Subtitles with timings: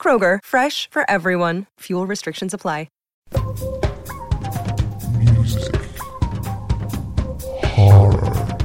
[0.00, 1.66] Kroger, fresh for everyone.
[1.80, 2.88] Fuel restrictions apply.
[5.18, 5.74] music,
[7.64, 8.58] horror,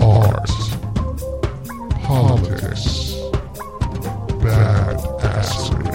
[0.00, 0.50] art,
[2.02, 3.14] politics,
[4.42, 5.94] badassery.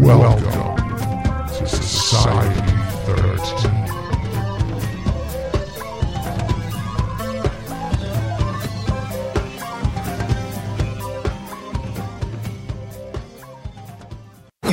[0.00, 0.76] Welcome
[1.56, 2.65] to Society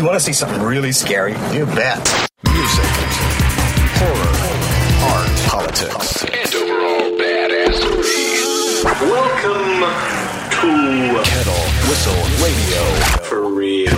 [0.03, 1.31] You want to see something really scary?
[1.55, 2.03] You bet.
[2.52, 2.91] Music,
[4.03, 4.36] horror,
[5.08, 6.25] art, politics.
[6.25, 8.83] and overall badassery.
[8.83, 9.80] Welcome
[10.59, 12.83] to Kettle, whistle, radio.
[13.23, 13.97] For Real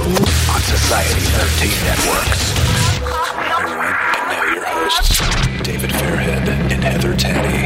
[0.53, 2.53] On Society 13 Networks.
[4.13, 5.17] And now your hosts,
[5.63, 7.65] David Fairhead and Heather Taddy.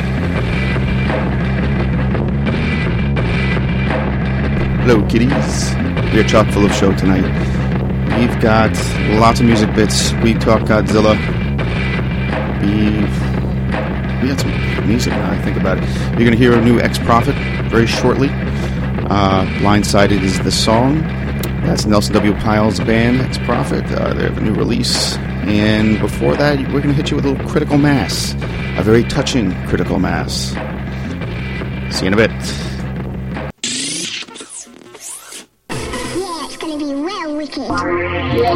[4.83, 5.75] Hello, kiddies.
[6.14, 7.69] We are chock full of show tonight.
[8.20, 8.72] We've got
[9.17, 10.12] lots of music bits.
[10.16, 11.16] We talk Godzilla.
[12.61, 15.31] We've we got some music now.
[15.31, 15.89] I think about it.
[16.09, 17.34] You're going to hear a new Ex Prophet
[17.70, 18.28] very shortly.
[18.28, 21.02] Uh, Blindsided is the song.
[21.64, 22.34] That's Nelson W.
[22.34, 23.86] Pyle's band, Ex Prophet.
[23.89, 25.16] Uh, they have a new release.
[25.16, 28.33] And before that, we're going to hit you with a little Critical Mass,
[28.78, 30.50] a very touching Critical Mass.
[31.95, 32.69] See you in a bit.
[38.50, 38.55] Hey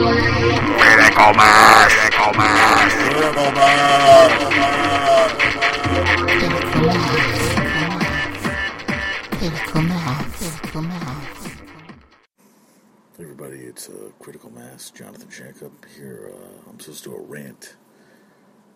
[13.20, 14.90] everybody, it's uh, Critical Mass.
[14.90, 16.32] Jonathan Shankup here.
[16.34, 17.76] Uh, I'm supposed to do a rant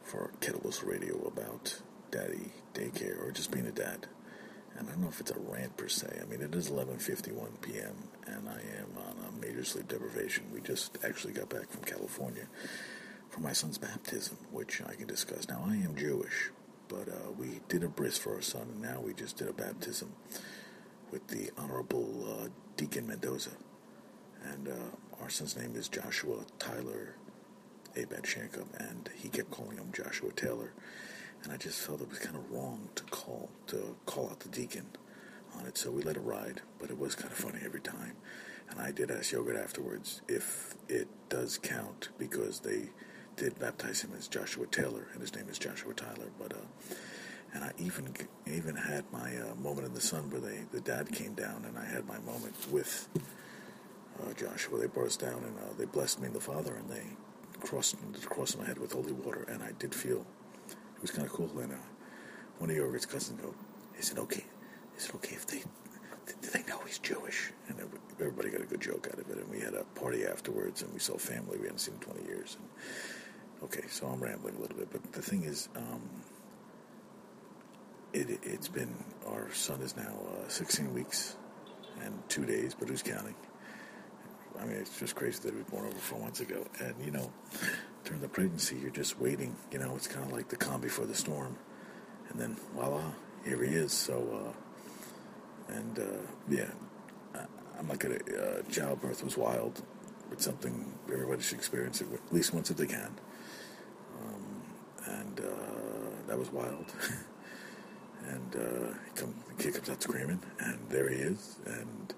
[0.03, 4.05] for Kettle Whistle Radio about daddy daycare or just being a dad.
[4.77, 6.19] And I don't know if it's a rant per se.
[6.21, 7.95] I mean, it is 11:51 p.m.
[8.27, 8.96] and I am a
[9.47, 10.43] major sleep deprivation.
[10.53, 12.47] We just actually got back from California
[13.29, 15.47] for my son's baptism, which I can discuss.
[15.47, 16.51] Now, I am Jewish,
[16.87, 19.53] but uh, we did a bris for our son, and now we just did a
[19.53, 20.13] baptism
[21.11, 23.51] with the Honorable uh, Deacon Mendoza.
[24.43, 27.15] And uh, our son's name is Joshua Tyler
[27.95, 30.73] Abed Shankum, and he kept calling him Joshua Taylor.
[31.43, 34.49] And I just felt it was kind of wrong to call to call out the
[34.49, 34.87] deacon
[35.57, 36.61] on it, so we let it ride.
[36.79, 38.17] But it was kind of funny every time.
[38.69, 42.89] And I did ask Yogurt afterwards if it does count because they
[43.35, 46.31] did baptize him as Joshua Taylor, and his name is Joshua Tyler.
[46.39, 46.95] But uh,
[47.53, 48.13] and I even
[48.45, 51.77] even had my uh, moment in the sun where they the dad came down, and
[51.77, 53.07] I had my moment with
[54.21, 54.79] uh, Joshua.
[54.79, 57.05] They brought us down and uh, they blessed me and the Father, and they
[57.61, 57.95] crossed
[58.25, 60.25] crossed my head with holy water, and I did feel
[60.69, 61.49] it was kind of cool.
[61.59, 61.77] And uh,
[62.57, 63.53] one of Yogurt's cousins go,
[63.95, 64.45] he said, "Okay,
[64.97, 65.63] is it okay if they
[66.41, 69.37] do they know he's Jewish?" And every- everybody got a good joke out of it.
[69.37, 72.25] And we had a party afterwards, and we saw family we hadn't seen in twenty
[72.25, 72.57] years.
[72.59, 72.67] And,
[73.63, 75.69] okay, so I'm rambling a little bit, but the thing is.
[75.75, 76.01] Um,
[78.13, 78.93] it, it's been
[79.27, 81.35] our son is now uh, 16 weeks
[82.01, 83.35] and two days, but who's counting?
[84.59, 86.65] I mean, it's just crazy that he was born over four months ago.
[86.79, 87.31] And, you know,
[88.05, 89.55] during the pregnancy, you're just waiting.
[89.71, 91.57] You know, it's kind of like the calm before the storm.
[92.29, 93.11] And then, voila,
[93.45, 93.93] here he is.
[93.93, 94.55] So,
[95.69, 96.03] uh, and, uh,
[96.49, 96.71] yeah,
[97.77, 99.81] I'm not going to, uh, childbirth was wild.
[100.31, 103.11] It's something everybody should experience it at least once if they can.
[104.19, 104.61] Um,
[105.05, 106.85] and, uh, that was wild.
[108.27, 111.57] and, uh, he come, the kid comes out screaming, and there he is.
[111.65, 112.13] And,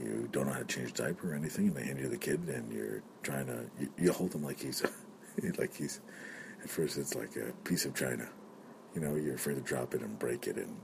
[0.00, 2.40] you don't know how to change diaper or anything, and they hand you the kid,
[2.48, 4.82] and you're trying to you, you hold him like he's
[5.58, 6.00] like he's
[6.62, 8.28] at first it's like a piece of china,
[8.94, 9.14] you know.
[9.14, 10.76] You're afraid to drop it and break it, and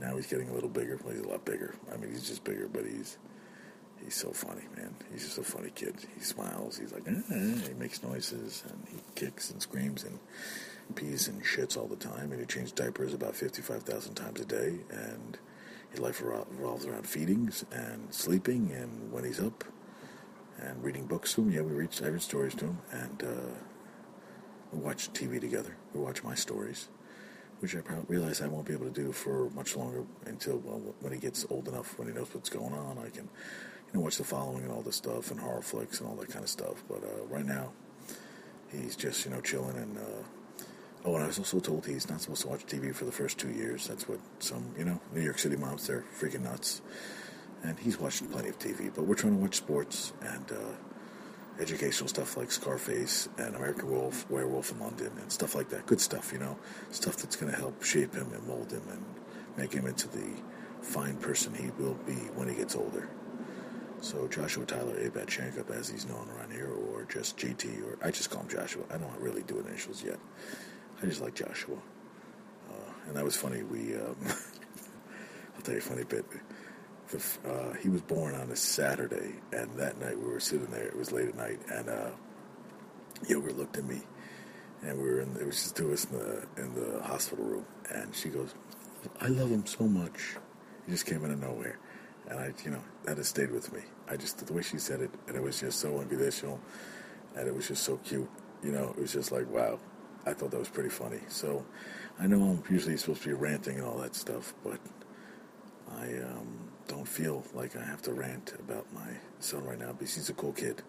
[0.00, 0.98] now he's getting a little bigger.
[1.02, 1.74] Well, he's a lot bigger.
[1.92, 3.18] I mean, he's just bigger, but he's
[4.02, 4.94] he's so funny, man.
[5.12, 5.96] He's just a funny kid.
[6.14, 6.78] He smiles.
[6.78, 10.18] He's like, eh, he makes noises, and he kicks and screams and
[10.94, 14.44] pees and shits all the time, and he changes diapers about fifty-five thousand times a
[14.44, 15.38] day, and
[15.90, 19.64] his life revolves around feedings and sleeping and when he's up
[20.58, 21.50] and reading books to him.
[21.50, 23.54] Yeah, we read, I read stories to him and uh,
[24.72, 25.76] we watch TV together.
[25.94, 26.88] We watch my stories,
[27.60, 30.94] which I probably realize I won't be able to do for much longer until well,
[31.00, 32.98] when he gets old enough, when he knows what's going on.
[32.98, 36.08] I can, you know, watch the following and all this stuff and horror flicks and
[36.08, 36.84] all that kind of stuff.
[36.88, 37.72] But uh, right now,
[38.70, 39.98] he's just you know chilling and.
[39.98, 40.22] Uh,
[41.04, 43.38] oh, and I was also told he's not supposed to watch TV for the first
[43.38, 43.86] two years.
[43.86, 46.82] That's what some you know New York City moms they're freaking nuts.
[47.62, 50.72] And he's watching plenty of TV, but we're trying to watch sports and uh,
[51.58, 55.86] educational stuff like Scarface and American Wolf, Werewolf in London, and stuff like that.
[55.86, 56.58] Good stuff, you know,
[56.90, 59.04] stuff that's going to help shape him and mold him and
[59.56, 60.30] make him into the
[60.82, 63.08] fine person he will be when he gets older.
[64.00, 68.10] So Joshua Tyler Abad Shankup, as he's known around here, or just JT, or I
[68.10, 68.84] just call him Joshua.
[68.90, 70.18] I don't really do initials yet.
[71.02, 71.76] I just like Joshua.
[72.70, 73.62] Uh, and that was funny.
[73.62, 74.16] We, um,
[75.56, 76.24] I'll tell you a funny bit.
[77.14, 80.84] Uh, he was born on a Saturday, and that night we were sitting there.
[80.84, 82.10] It was late at night, and uh,
[83.28, 84.02] Yogurt looked at me,
[84.82, 85.36] and we were in.
[85.36, 87.64] It was just two of us in the in the hospital room,
[87.94, 88.54] and she goes,
[89.20, 90.36] "I love him so much."
[90.84, 91.78] He just came out of nowhere,
[92.28, 93.80] and I, you know, that has stayed with me.
[94.08, 96.60] I just the way she said it, and it was just so unconditional,
[97.36, 98.28] and it was just so cute.
[98.64, 99.78] You know, it was just like wow.
[100.26, 101.20] I thought that was pretty funny.
[101.28, 101.64] So,
[102.18, 104.80] I know I'm usually supposed to be ranting and all that stuff, but
[105.88, 109.08] I um, don't feel like I have to rant about my
[109.40, 110.82] son right now because he's a cool kid.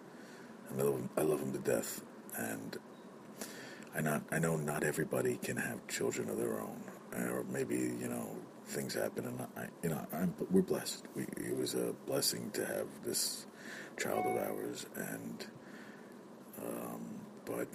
[0.71, 2.01] I love him, I love him to death,
[2.35, 2.77] and
[3.95, 6.81] I not I know not everybody can have children of their own,
[7.13, 8.29] or maybe you know
[8.65, 11.05] things happen, and I you know I'm, we're blessed.
[11.15, 13.45] We, it was a blessing to have this
[13.97, 15.47] child of ours, and
[16.61, 17.01] um,
[17.45, 17.67] but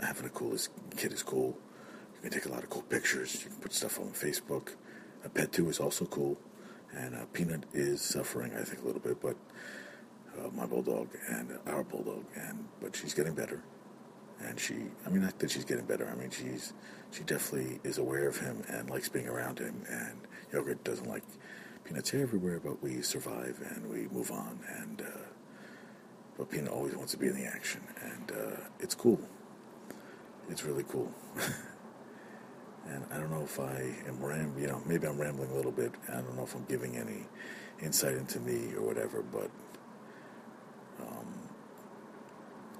[0.00, 1.56] having a coolest kid is cool.
[2.16, 3.44] You can take a lot of cool pictures.
[3.44, 4.70] You can put stuff on Facebook.
[5.24, 6.36] A pet too is also cool,
[6.96, 9.36] and uh, Peanut is suffering, I think, a little bit, but
[10.38, 13.62] uh, my bulldog and our bulldog, and but she's getting better,
[14.40, 16.08] and she, I mean, not that she's getting better.
[16.08, 16.72] I mean, she's
[17.10, 20.18] she definitely is aware of him and likes being around him, and
[20.52, 21.22] Yogurt doesn't like
[21.84, 25.26] Peanut's here everywhere, but we survive and we move on, and uh,
[26.36, 29.20] but Peanut always wants to be in the action, and uh, it's cool.
[30.48, 31.12] It's really cool.
[32.88, 35.72] and I don't know if I am ram, you know, maybe I'm rambling a little
[35.72, 35.92] bit.
[36.08, 37.26] I don't know if I'm giving any
[37.82, 39.50] insight into me or whatever, but
[41.00, 41.26] um,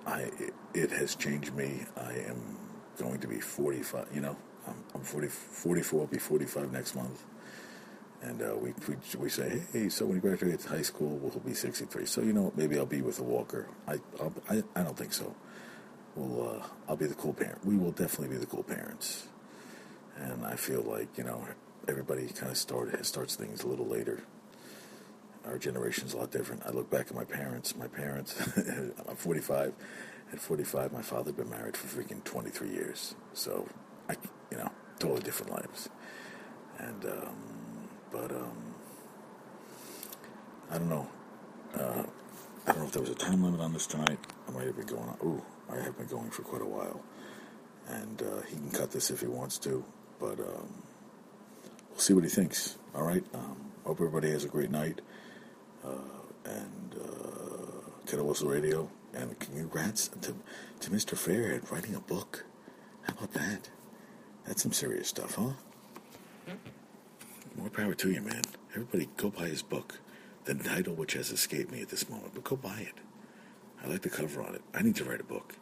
[0.06, 1.84] I it, it has changed me.
[1.96, 2.58] I am
[2.98, 4.08] going to be 45.
[4.14, 4.36] You know,
[4.66, 6.00] I'm, I'm 40, 44.
[6.00, 7.24] I'll be 45 next month.
[8.22, 11.54] And uh, we, we we say, hey, so when he graduates high school, we'll be
[11.54, 12.06] 63.
[12.06, 13.68] So you know, maybe I'll be with a walker.
[13.86, 15.34] I I'll, I I don't think so.
[16.14, 17.64] We'll uh, I'll be the cool parent.
[17.64, 19.28] We will definitely be the cool parents.
[20.16, 21.46] And I feel like you know
[21.88, 24.22] everybody kind of started starts things a little later.
[25.44, 26.62] Our generation's a lot different.
[26.66, 27.76] I look back at my parents.
[27.76, 28.36] My parents,
[29.08, 29.74] I'm 45.
[30.32, 33.14] At 45, my father had been married for freaking 23 years.
[33.32, 33.68] So,
[34.08, 34.16] I,
[34.50, 35.88] you know, totally different lives.
[36.78, 37.36] And, um,
[38.10, 38.74] but, um,
[40.68, 41.08] I don't know.
[41.78, 42.02] Uh,
[42.66, 44.18] I don't know if there was a time limit on this tonight.
[44.48, 45.16] I might have been going on.
[45.24, 47.00] Ooh, I have been going for quite a while.
[47.86, 49.84] And uh, he can cut this if he wants to.
[50.18, 50.82] But um,
[51.90, 52.76] we'll see what he thinks.
[52.94, 53.24] All right.
[53.34, 55.00] Um, hope everybody has a great night.
[55.84, 55.90] Uh,
[56.44, 58.90] and uh, Kettle Whistle Radio.
[59.14, 60.34] And congrats to,
[60.80, 61.14] to Mr.
[61.16, 62.44] Fairhead writing a book.
[63.02, 63.70] How about that?
[64.46, 65.52] That's some serious stuff, huh?
[67.56, 68.42] More power to you, man.
[68.72, 69.98] Everybody go buy his book.
[70.44, 72.94] The title, which has escaped me at this moment, but go buy it.
[73.82, 74.62] I like the cover on it.
[74.74, 75.54] I need to write a book.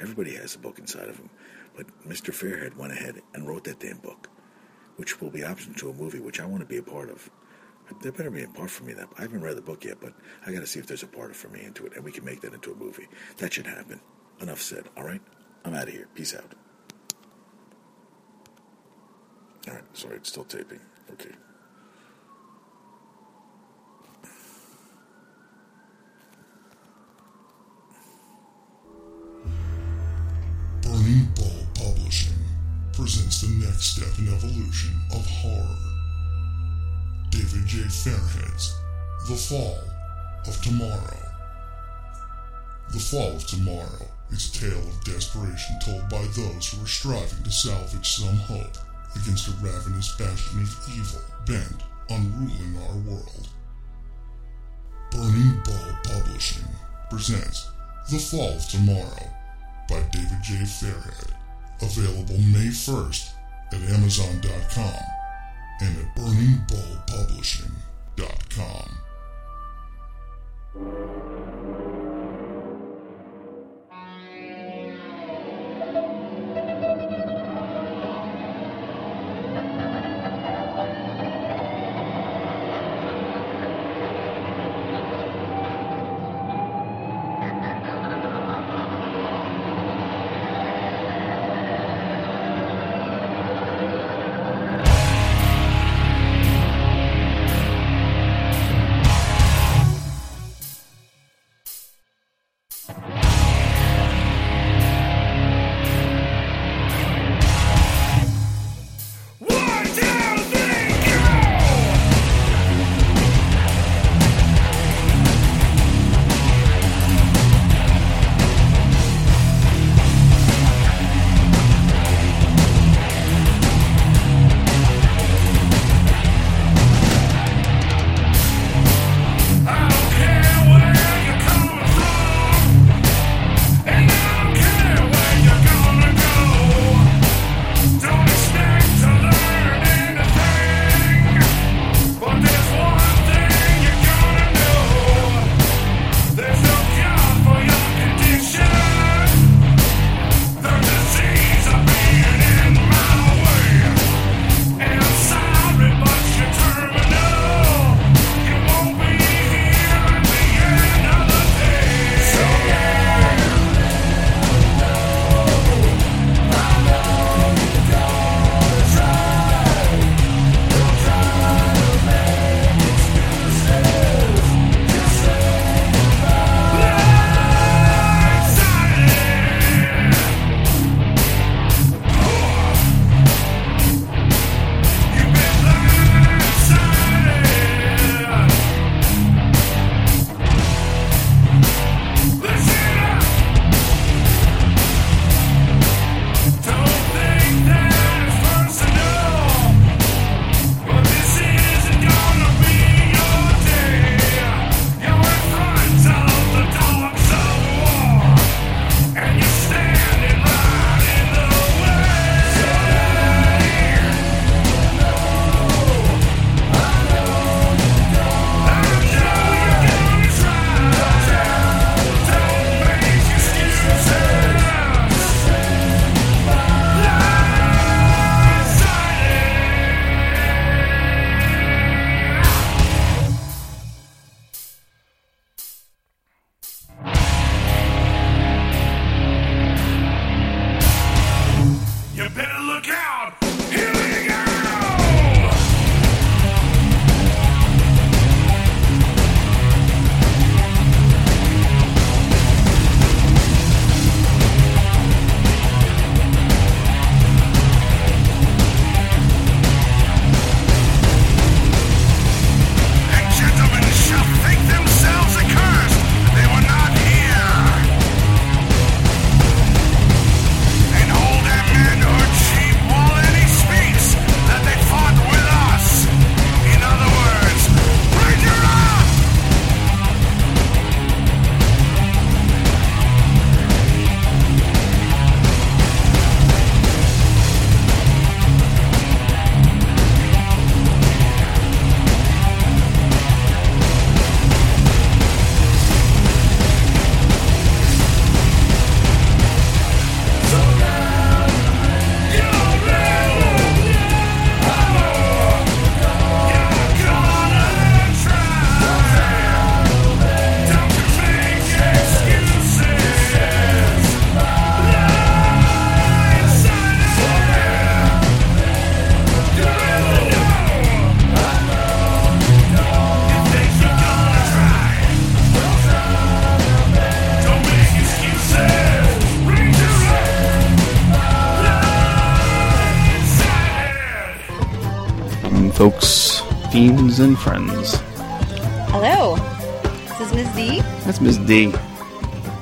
[0.00, 1.30] Everybody has a book inside of him.
[1.76, 2.32] But Mr.
[2.32, 4.28] Fairhead went ahead and wrote that damn book,
[4.96, 7.30] which will be optioned to a movie, which I want to be a part of.
[8.02, 8.94] There better be a part for me.
[8.94, 10.12] That I haven't read the book yet, but
[10.44, 12.24] I got to see if there's a part for me into it, and we can
[12.24, 13.06] make that into a movie.
[13.36, 14.00] That should happen.
[14.40, 14.88] Enough said.
[14.96, 15.20] All right,
[15.64, 16.08] I'm out of here.
[16.14, 16.52] Peace out.
[19.68, 19.84] All right.
[19.96, 20.80] Sorry, it's still taping.
[21.12, 21.30] Okay.
[32.96, 35.76] Presents the next step in evolution of horror.
[37.28, 37.80] David J.
[37.80, 38.74] Fairhead's
[39.28, 39.78] The Fall
[40.46, 41.20] of Tomorrow.
[42.94, 47.42] The Fall of Tomorrow is a tale of desperation told by those who are striving
[47.44, 48.78] to salvage some hope
[49.14, 53.48] against a ravenous bastion of evil bent on ruling our world.
[55.10, 56.64] Burning Ball Publishing
[57.10, 57.70] presents
[58.10, 59.28] The Fall of Tomorrow
[59.86, 60.54] by David J.
[60.64, 61.35] Fairhead.
[61.82, 63.32] Available May 1st
[63.72, 65.02] at Amazon.com
[65.80, 69.05] and at BurningBallPublishing.com.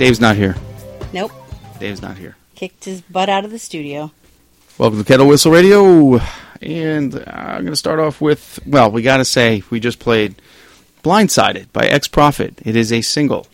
[0.04, 0.54] Dave's not here.
[1.14, 1.32] Nope.
[1.80, 2.36] Dave's not here.
[2.54, 4.12] Kicked his butt out of the studio.
[4.76, 6.20] Welcome to Kettle Whistle Radio.
[6.60, 10.34] And I'm going to start off with, well, we got to say, we just played
[11.02, 12.60] Blindsided by X Profit.
[12.66, 13.46] It is a single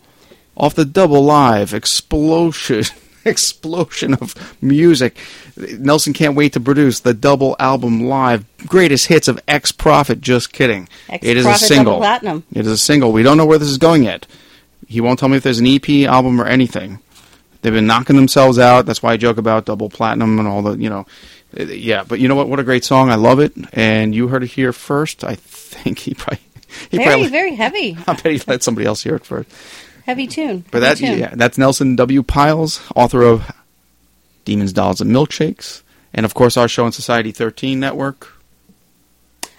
[0.57, 2.83] off the double live explosion.
[3.23, 5.15] Explosion of music.
[5.55, 10.19] Nelson can't wait to produce the double album live greatest hits of X Profit.
[10.19, 10.89] Just kidding.
[11.07, 11.97] X it is a Profit single.
[11.97, 12.43] Platinum.
[12.51, 13.13] It is a single.
[13.13, 14.25] We don't know where this is going yet.
[14.91, 16.99] He won't tell me if there's an EP album or anything.
[17.61, 18.85] They've been knocking themselves out.
[18.85, 21.05] That's why I joke about double platinum and all the, you know,
[21.57, 22.03] uh, yeah.
[22.03, 22.49] But you know what?
[22.49, 23.09] What a great song.
[23.09, 23.53] I love it.
[23.71, 25.23] And you heard it here first.
[25.23, 26.43] I think he probably,
[26.89, 27.97] he Very, probably, very heavy.
[28.07, 29.49] I bet he let somebody else hear it first.
[30.05, 30.65] Heavy tune.
[30.71, 31.19] But that, tune.
[31.19, 32.23] yeah, that's Nelson W.
[32.23, 33.49] Piles, author of
[34.43, 35.83] Demons, Dolls, and Milkshakes,
[36.13, 38.33] and of course our show on Society 13 Network.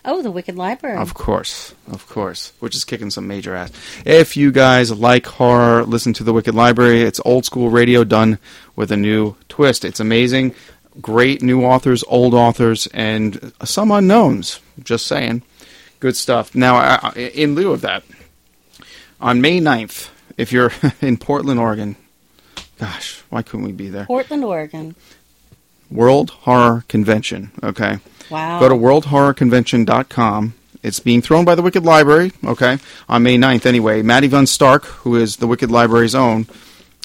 [0.05, 0.97] Oh, the Wicked Library.
[0.99, 3.71] Of course, of course, which is kicking some major ass.
[4.05, 7.03] If you guys like horror, listen to the Wicked Library.
[7.03, 8.39] It's old school radio done
[8.75, 9.85] with a new twist.
[9.85, 10.55] It's amazing.
[11.01, 14.59] Great new authors, old authors, and some unknowns.
[14.83, 15.43] Just saying.
[16.01, 16.53] Good stuff.
[16.55, 18.03] Now, I- in lieu of that,
[19.21, 21.95] on May 9th, if you're in Portland, Oregon,
[22.81, 24.07] gosh, why couldn't we be there?
[24.07, 24.97] Portland, Oregon.
[25.93, 27.99] World Horror Convention, okay?
[28.33, 28.61] Wow.
[28.61, 30.55] Go to worldhorrorconvention.com.
[30.83, 34.03] It's being thrown by the Wicked Library, okay, on May 9th anyway.
[34.03, 36.47] Maddie Von Stark, who is the Wicked Library's own,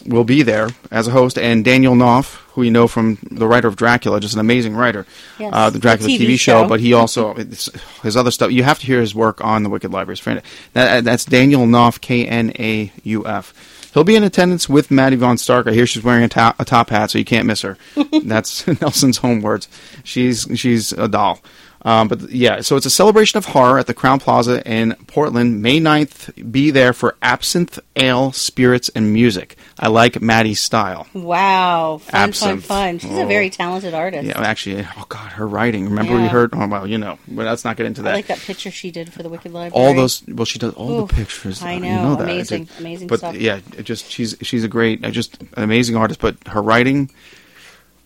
[0.06, 3.68] will be there as a host, and Daniel Knauf, who you know from the writer
[3.68, 5.06] of Dracula, just an amazing writer,
[5.38, 6.68] Yes, uh, the Dracula the TV TV, show, show.
[6.68, 9.92] but he also, his other stuff, you have to hear his work on the Wicked
[9.92, 10.42] Library's friend.
[10.74, 13.54] That, that's Daniel Knauf, K N A U F.
[13.94, 15.68] He'll be in attendance with Maddie Von Stark.
[15.68, 17.78] I hear she's wearing a, to- a top hat, so you can't miss her.
[18.24, 19.68] That's Nelson's home words.
[20.04, 21.40] She's she's a doll.
[21.84, 25.62] Um, but yeah, so it's a celebration of horror at the Crowne Plaza in Portland,
[25.62, 26.52] May 9th.
[26.52, 29.56] Be there for absinthe, ale, spirits, and music.
[29.80, 31.08] I like Maddie's style.
[31.14, 32.00] Wow.
[32.00, 32.66] Fun, Absinthe.
[32.66, 33.00] fun, fun.
[33.00, 33.28] She's a Oh.
[33.28, 34.26] very talented artist.
[34.26, 35.86] Yeah, actually, oh god, her writing.
[35.86, 36.52] Remember we heard?
[36.54, 38.14] Oh well, you know, but let's not get into I that.
[38.16, 39.72] like that picture she did for the Wicked Library.
[39.88, 41.64] all those, well, she does all Oof, the pictures.
[41.64, 42.24] I You know, that.
[42.26, 43.36] amazing, It- amazing But stuff.
[43.36, 46.20] yeah, it just she's she's a great, uh, just an amazing artist.
[46.20, 47.10] But her writing,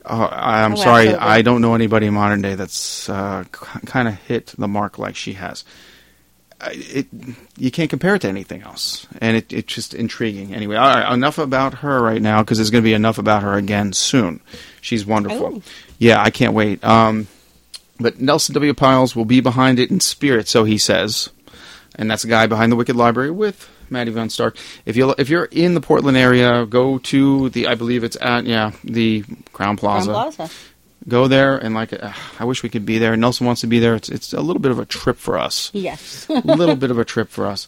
[0.05, 1.27] uh, I'm Oh, sorry, absolutely.
[1.27, 5.15] I don't know anybody in modern day that's uh, kind of hit the mark like
[5.15, 5.63] she has.
[6.63, 7.07] It
[7.57, 10.53] you can't compare it to anything else, and it, it's just intriguing.
[10.53, 13.43] Anyway, all right, enough about her right now because there's going to be enough about
[13.43, 14.41] her again soon.
[14.81, 15.55] She's wonderful.
[15.57, 15.61] Oh.
[15.97, 16.83] Yeah, I can't wait.
[16.83, 17.27] Um,
[17.99, 18.73] but Nelson W.
[18.73, 21.29] Piles will be behind it in spirit, so he says,
[21.95, 24.57] and that's the guy behind the Wicked Library with Maddie Von Stark.
[24.85, 28.45] If you if you're in the Portland area, go to the I believe it's at
[28.45, 30.11] yeah the Crown Crowne Plaza.
[31.07, 33.17] Go there and like uh, I wish we could be there.
[33.17, 33.95] Nelson wants to be there.
[33.95, 35.71] It's it's a little bit of a trip for us.
[35.73, 36.27] Yes.
[36.29, 37.67] a little bit of a trip for us.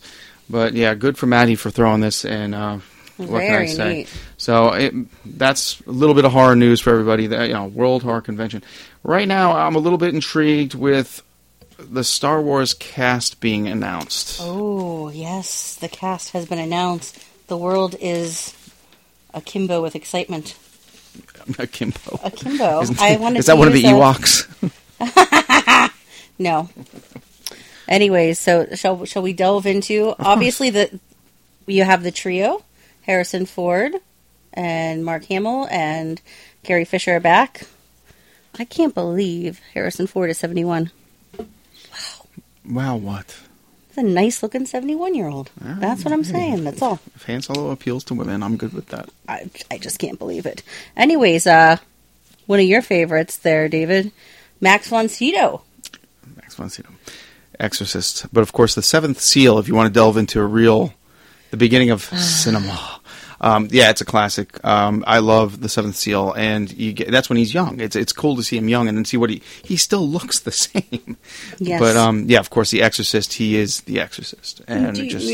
[0.50, 2.54] But yeah, good for Maddie for throwing this and.
[2.54, 2.80] Uh,
[3.18, 3.94] what can I say?
[3.94, 4.14] neat.
[4.38, 4.94] So it,
[5.24, 7.28] that's a little bit of horror news for everybody.
[7.28, 8.64] That you know, World Horror Convention.
[9.04, 11.22] Right now, I'm a little bit intrigued with
[11.78, 14.40] the Star Wars cast being announced.
[14.42, 15.76] Oh, yes.
[15.76, 17.20] The cast has been announced.
[17.48, 18.54] The world is
[19.34, 20.58] akimbo with excitement.
[21.60, 22.20] Akimbo.
[22.24, 22.82] Akimbo.
[22.84, 24.48] Isn't- I wanted is that one of the Ewoks?
[26.40, 26.70] No.
[27.88, 31.00] Anyways, so shall shall we delve into obviously the
[31.68, 32.64] you have the trio,
[33.04, 33.94] Harrison Ford
[34.54, 36.22] and Mark Hamill and
[36.64, 37.64] Carrie Fisher are back.
[38.58, 40.92] I can't believe Harrison Ford is 71.
[41.38, 41.46] Wow.
[42.66, 43.38] wow, what?
[43.94, 45.52] He's a nice looking 71 year old.
[45.62, 46.64] That's what I'm saying.
[46.64, 47.00] That's all.
[47.16, 49.10] If Han Solo appeals to women, I'm good with that.
[49.28, 50.64] I, I just can't believe it.
[50.98, 51.78] Anyways, uh,
[52.48, 54.12] one of your favorites there, David,
[54.60, 55.62] Max von Sydow.
[56.36, 56.90] Max von Sydow.
[57.60, 58.26] Exorcist.
[58.34, 60.94] But of course, the Seventh Seal, if you want to delve into a real,
[61.52, 62.90] the beginning of cinema.
[63.42, 64.64] Um, yeah, it's a classic.
[64.66, 67.80] Um, I love the Seventh Seal, and you get, that's when he's young.
[67.80, 70.40] It's it's cool to see him young and then see what he he still looks
[70.40, 71.18] the same.
[71.60, 71.80] Yes.
[71.80, 73.34] But um, yeah, of course, the Exorcist.
[73.34, 75.26] He is the Exorcist, and just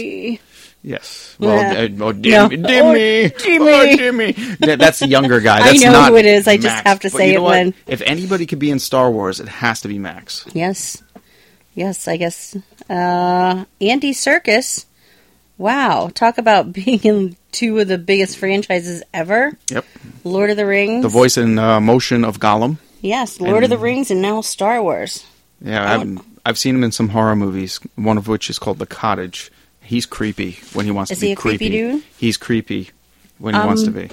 [0.81, 1.35] yes.
[1.39, 1.81] Well, Yeah.
[1.81, 2.13] uh, oh, No.
[2.13, 3.71] Dimmy, Dimmy, Oh, Jimmy.
[3.71, 4.75] oh, Jimmy.
[4.77, 5.57] That's the younger guy.
[5.61, 6.47] I That's know not who it is.
[6.47, 9.39] I just have to But say it when- If anybody could be in Star Wars,
[9.39, 10.45] it has to be Max.
[10.53, 11.03] Yes.
[11.75, 12.55] Yes, I guess.
[12.89, 14.85] Uh, Andy Serkis.
[15.59, 16.09] Wow.
[16.13, 19.85] Talk about being in two of the biggest franchises ever Yep.
[20.23, 21.03] Lord of the Rings.
[21.03, 22.77] The voice and uh, motion of Gollum.
[23.01, 25.25] Yes, Lord of the Rings and now Star Wars.
[25.61, 27.79] Yeah, I've, I've seen him in some horror movies.
[27.95, 29.51] One of which is called The Cottage.
[29.81, 32.03] He's creepy when he wants Is to be creepy dude?
[32.17, 32.89] He's creepy
[33.37, 34.09] when he wants to Um, be.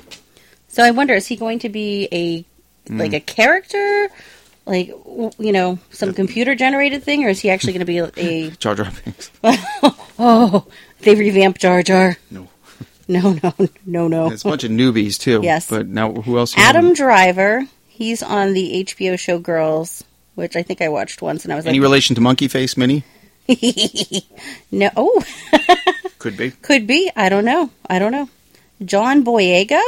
[0.68, 2.44] So I wonder, is he going to be a
[2.92, 3.14] like Hmm.
[3.16, 4.08] a character,
[4.66, 4.88] like
[5.38, 8.50] you know some computer generated thing, or is he actually going to be a?
[8.58, 9.30] Jar Jar Binks.
[10.18, 10.66] Oh,
[11.06, 12.16] they revamped Jar Jar.
[12.30, 12.48] No.
[13.08, 13.54] No, no,
[13.86, 14.32] no, no.
[14.32, 15.38] It's a bunch of newbies too.
[15.40, 15.70] Yes.
[15.70, 16.58] But now who else?
[16.58, 16.92] Adam?
[16.92, 17.64] Driver.
[17.86, 20.02] He's on the HBO show Girls,
[20.34, 21.70] which I think I watched once, and I was like.
[21.70, 23.04] Any like, relation to Monkey Face Minnie?
[24.72, 25.24] no, oh,
[26.18, 26.50] Could be.
[26.50, 27.08] could be.
[27.14, 27.70] I don't know.
[27.88, 28.28] I don't know.
[28.84, 29.80] John Boyega.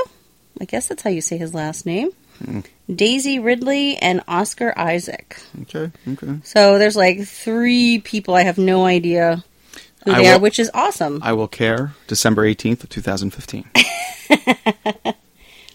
[0.60, 2.12] I guess that's how you say his last name.
[2.38, 2.60] Hmm.
[2.88, 5.42] Daisy Ridley and Oscar Isaac.
[5.62, 5.90] Okay.
[6.06, 6.38] Okay.
[6.44, 8.34] So there's like three people.
[8.36, 9.42] I have no idea
[10.08, 11.20] who I they are, which is awesome.
[11.22, 11.92] I will care.
[12.06, 13.64] December eighteenth of two thousand fifteen.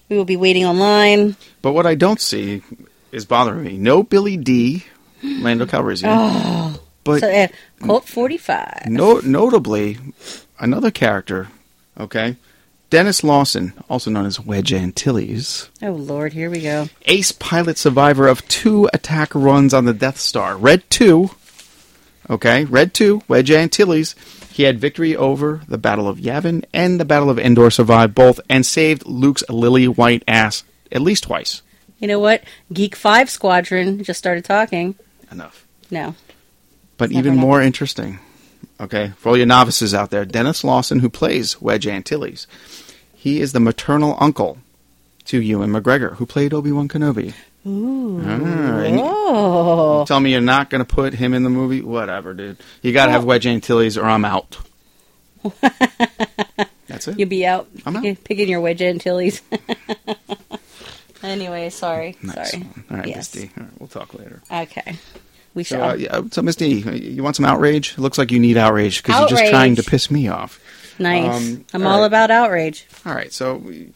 [0.09, 1.35] we will be waiting online.
[1.61, 2.61] But what I don't see
[3.11, 3.77] is bothering me.
[3.77, 4.85] No Billy Dee
[5.23, 6.05] Lando Calrissian.
[6.09, 7.47] oh, But So, uh,
[7.81, 8.87] Colt 45.
[8.87, 9.97] no, notably,
[10.59, 11.47] another character.
[11.99, 12.35] Okay.
[12.89, 16.89] Denis Lawson, also known as Wedge Antilles, Oh, Lord, here we go.
[17.05, 20.55] ace pilot survivor of two attack runs on the Death Star.
[20.57, 21.31] Red 2,
[22.29, 24.15] okay, Red 2, Wedge Antilles.
[24.51, 28.39] He had victory over the Battle of Yavin and the Battle of Endor, survived both,
[28.49, 31.61] and saved Luke's lily white ass at least twice.
[31.97, 32.43] You know what?
[32.71, 34.95] Geek 5 Squadron just started talking.
[35.31, 35.65] Enough.
[35.89, 36.15] No.
[36.97, 38.19] But Never even more interesting,
[38.79, 42.45] okay, for all you novices out there, Denis Lawson, who plays Wedge Antilles,
[43.13, 44.59] he is the maternal uncle
[45.25, 47.33] to Ewan McGregor, who played Obi Wan Kenobi.
[47.65, 48.19] Ooh.
[48.21, 50.05] and you- Oh.
[50.05, 51.81] tell me you're not going to put him in the movie?
[51.81, 52.57] Whatever, dude.
[52.81, 54.57] You got to have Wedge Antilles, or I'm out.
[56.87, 57.17] That's it.
[57.17, 58.03] You'll be out I'm out.
[58.03, 59.41] picking, picking your wedge Antilles.
[61.23, 62.15] anyway, sorry.
[62.21, 62.51] Nice.
[62.51, 62.65] Sorry.
[62.91, 63.15] All right, yes.
[63.35, 63.51] Misty.
[63.57, 64.41] All right, we'll talk later.
[64.51, 64.95] Okay.
[65.53, 65.89] We So, shall.
[65.91, 67.93] uh, yeah, so Misty, you want some outrage?
[67.93, 70.59] It looks like you need outrage because you're just trying to piss me off.
[70.99, 71.35] nice.
[71.35, 72.05] um, I'm all all right.
[72.07, 72.85] about outrage.
[73.05, 73.91] All right, so we-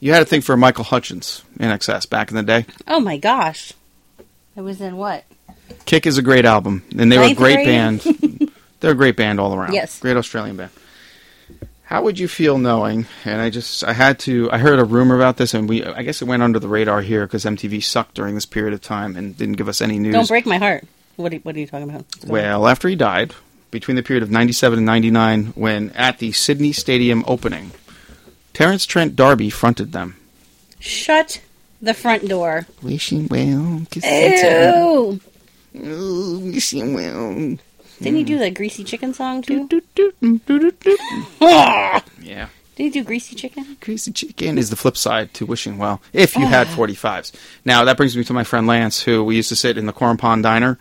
[0.00, 2.66] you had a thing for Michael Hutchence in excess back in the day.
[2.86, 3.72] Oh, my gosh.
[4.56, 5.24] I was in what?
[5.84, 7.66] Kick is a great album, and they were a great grade?
[7.66, 8.50] band.
[8.80, 9.74] They're a great band all around.
[9.74, 10.00] Yes.
[10.00, 10.70] great Australian band.
[11.84, 13.06] How would you feel knowing?
[13.24, 16.02] And I just, I had to, I heard a rumor about this, and we, I
[16.02, 19.16] guess it went under the radar here because MTV sucked during this period of time
[19.16, 20.12] and didn't give us any news.
[20.12, 20.84] Don't break my heart.
[21.16, 22.02] What are, what are you talking about?
[22.02, 22.60] What's going on?
[22.60, 23.34] Well, after he died,
[23.70, 27.72] between the period of 97 and 99, when at the Sydney Stadium opening,
[28.58, 30.16] Terence Trent D'Arby fronted them.
[30.80, 31.40] Shut
[31.80, 32.66] the front door.
[32.82, 35.20] Wishing well, kiss Ew.
[35.76, 37.34] Ooh, wishing well.
[37.34, 37.60] Didn't
[38.00, 38.26] he mm.
[38.26, 39.68] do the greasy chicken song too?
[41.40, 42.48] Yeah.
[42.74, 43.76] Did he do greasy chicken?
[43.80, 47.32] Greasy chicken is the flip side to wishing well, if you had 45s.
[47.64, 49.92] Now, that brings me to my friend Lance, who we used to sit in the
[49.92, 50.78] Corn Pond Diner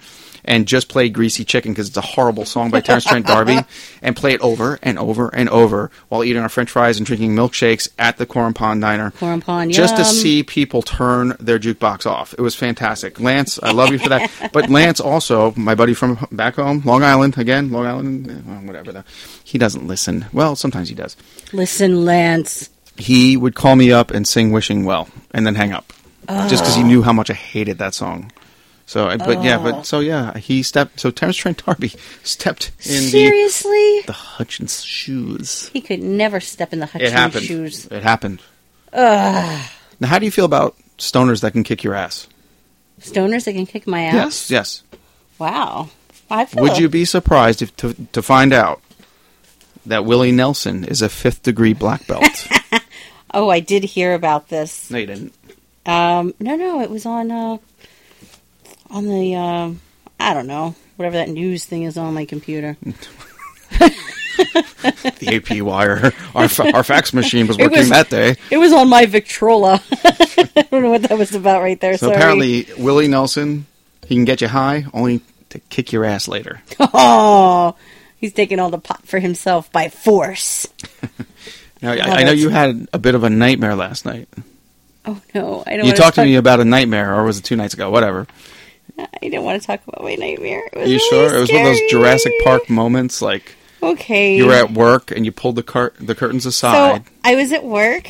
[0.47, 3.65] and just play Greasy Chicken because it's a horrible song by Terence Trent D'Arby
[4.01, 7.35] and play it over and over and over while eating our french fries and drinking
[7.35, 9.11] milkshakes at the Corn Pond Diner.
[9.11, 12.33] Corn Pond, Just to see people turn their jukebox off.
[12.33, 13.19] It was fantastic.
[13.19, 14.31] Lance, I love you for that.
[14.53, 18.33] But Lance also, my buddy from back home, Long Island, again, Long Island, eh,
[18.65, 18.91] whatever.
[18.93, 19.03] though.
[19.43, 20.25] He doesn't listen.
[20.31, 21.17] Well, sometimes he does
[21.51, 22.69] Listen, Lance.
[22.95, 25.91] he would call me up and sing "Wishing Well" and then hang up,
[26.47, 26.87] just because he Oh.
[26.87, 28.31] knew how much I hated that song.
[28.87, 29.63] So, I- but yeah, Oh.
[29.63, 30.99] but so yeah, he stepped.
[31.01, 31.89] So Terence Trent D'Arby
[32.23, 33.99] stepped in Seriously?
[34.01, 35.69] the the Hutchence shoes.
[35.73, 37.45] He could never step in the It Hutchence happened.
[37.45, 37.85] shoes.
[37.91, 38.41] It happened.
[38.93, 42.27] Now, how do you feel about stoners that can kick your ass?
[43.01, 44.13] Stoners that can kick my ass?
[44.15, 44.83] Yes, yes.
[45.37, 45.89] Wow.
[46.55, 48.81] Would you be surprised if to to find out
[49.85, 52.23] that Willie Nelson is a fifth degree black belt?
[53.33, 54.89] Oh, I did hear about this.
[54.89, 55.33] no, you didn't.
[55.85, 57.57] Um, no, no, it was on uh,
[58.89, 59.81] on the um,
[60.19, 62.77] I don't know whatever that news thing is on my computer.
[64.37, 68.35] The AP wire, our fa- our fax machine was working was- that day.
[68.51, 69.81] It was on my Victrola.
[69.91, 71.97] I don't know what that was about right there.
[71.97, 72.17] So sorry.
[72.17, 73.65] apparently, Willie Nelson,
[74.05, 76.61] he can get you high, only to kick your ass later.
[76.79, 77.75] oh,
[78.17, 80.67] he's taking all the pot for himself by force.
[81.81, 84.29] Now, I, I know you had a bit of a nightmare last night.
[85.05, 85.85] Oh no, I don't.
[85.87, 87.89] You talked to talk- me about a nightmare, or was it two nights ago?
[87.89, 88.27] Whatever.
[88.99, 90.63] I didn't want to talk about my nightmare.
[90.73, 91.35] It Are you really sure?
[91.35, 91.81] It was one of those.
[91.89, 94.35] Jurassic Park moments, like Okay.
[94.37, 97.05] you were at work and you pulled the cur- the curtains aside.
[97.05, 98.07] So I was at work,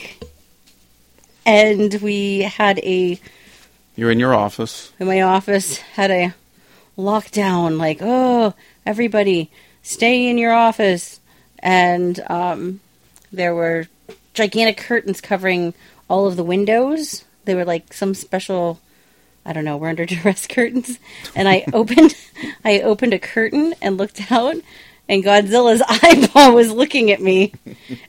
[1.46, 3.20] and we had a
[3.96, 4.92] You're in your office.
[5.00, 6.34] in my office had a
[6.98, 7.78] lockdown.
[7.78, 8.54] Like, oh,
[8.86, 9.50] everybody,
[9.84, 11.20] stay in your office,
[11.60, 12.80] and um,
[13.32, 13.88] there were
[14.34, 15.74] gigantic curtains covering
[16.10, 17.26] all of the windows.
[17.46, 18.80] They were like some special.
[19.48, 19.78] I don't know.
[19.78, 21.00] We're under duress curtains,
[21.34, 22.16] and I opened,
[22.66, 24.56] I opened a curtain and looked out,
[25.08, 27.54] and Godzilla's eyeball was looking at me,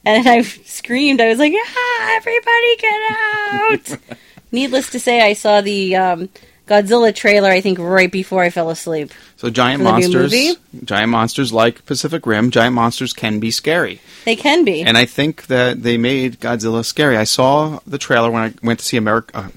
[0.04, 1.20] and I screamed.
[1.20, 4.18] I was like, "Ah, everybody get out!"
[4.52, 6.28] Needless to say, I saw the um,
[6.66, 7.50] Godzilla trailer.
[7.50, 9.12] I think right before I fell asleep.
[9.36, 13.50] So giant For the new monsters, giant monsters like Pacific Rim, giant monsters can be
[13.50, 14.00] scary.
[14.24, 14.82] They can be.
[14.82, 17.16] And I think that they made Godzilla scary.
[17.16, 19.48] I saw the trailer when I went to see America, uh,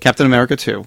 [0.00, 0.86] Captain America 2.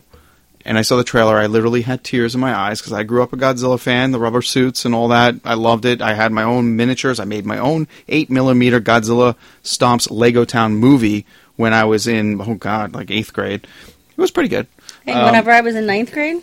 [0.66, 1.38] And I saw the trailer.
[1.38, 4.20] I literally had tears in my eyes because I grew up a Godzilla fan, the
[4.20, 5.36] rubber suits and all that.
[5.44, 6.02] I loved it.
[6.02, 7.20] I had my own miniatures.
[7.20, 11.26] I made my own 8 millimeter Godzilla Stomps Lego Town movie
[11.58, 13.68] when I was in, oh God, like eighth grade.
[14.12, 14.68] It was pretty good.
[15.06, 16.42] Hey, Um, whenever I was in ninth grade,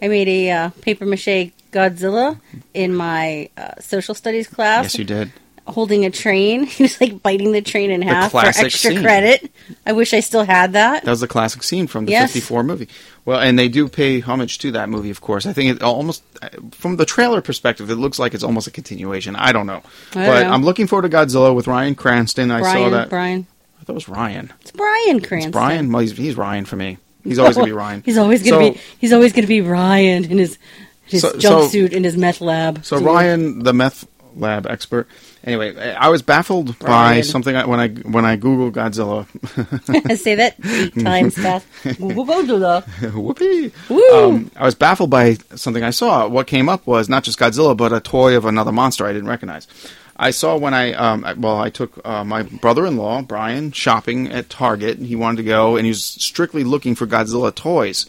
[0.00, 2.40] I made a uh, paper mache Godzilla
[2.72, 4.84] in my uh, social studies class.
[4.84, 5.30] Yes, you did.
[5.66, 9.02] Holding a train, he was like biting the train in half for extra scene.
[9.02, 9.52] credit.
[9.84, 11.04] I wish I still had that.
[11.04, 12.32] That was the classic scene from the Yes.
[12.32, 12.88] 54 movie.
[13.28, 15.44] Well, and they do pay homage to that movie, of course.
[15.44, 16.22] I think it almost,
[16.70, 19.36] from the trailer perspective, it looks like it's almost a continuation.
[19.36, 19.82] I don't know.
[20.12, 20.50] I don't but know.
[20.50, 22.50] I'm looking forward to Godzilla with Ryan Cranston.
[22.50, 23.10] I saw that.
[23.10, 23.46] Brian,
[23.78, 24.50] I thought it was Ryan.
[24.62, 25.50] it's Bryan Cranston.
[25.50, 25.92] It's Brian?
[25.92, 26.96] Well, he's, he's Ryan for me.
[27.22, 28.02] He's always going to be Ryan.
[28.02, 28.80] He's always gonna So- be.
[28.98, 30.56] He's always gonna be Ryan in his
[31.04, 32.82] his So- so- jumpsuit in his meth lab.
[32.82, 32.98] So.
[32.98, 35.06] Ryan, the meth lab expert.
[35.44, 39.26] Anyway, I was baffled by something I, when I when I googled Godzilla.
[40.18, 41.66] say that eight times fast.
[41.84, 42.84] Godzilla.
[43.14, 43.72] Whoopee!
[43.88, 44.10] Woo!
[44.14, 46.26] Um, I was baffled by something I saw.
[46.28, 49.28] What came up was not just Godzilla, but a toy of another monster I didn't
[49.28, 49.68] recognize.
[50.16, 54.50] I saw when I, um, I- well, I took uh, my brother-in-law Brian shopping at
[54.50, 54.98] Target.
[54.98, 58.06] He wanted to go, and he was strictly looking for Godzilla toys.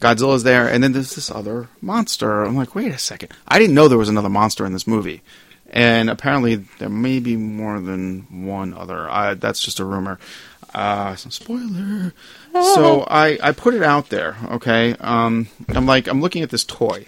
[0.00, 2.42] Godzilla's there, and then there's this other monster.
[2.42, 3.32] I'm like, wait a second.
[3.46, 5.20] I didn't know there was another monster in this movie,
[5.72, 9.08] and apparently there may be more than one other.
[9.10, 10.18] Uh, that's just a rumor.
[10.74, 12.14] Uh, spoiler.
[12.52, 14.36] So I, I put it out there.
[14.52, 14.94] Okay.
[15.00, 17.06] Um, I'm like I'm looking at this toy,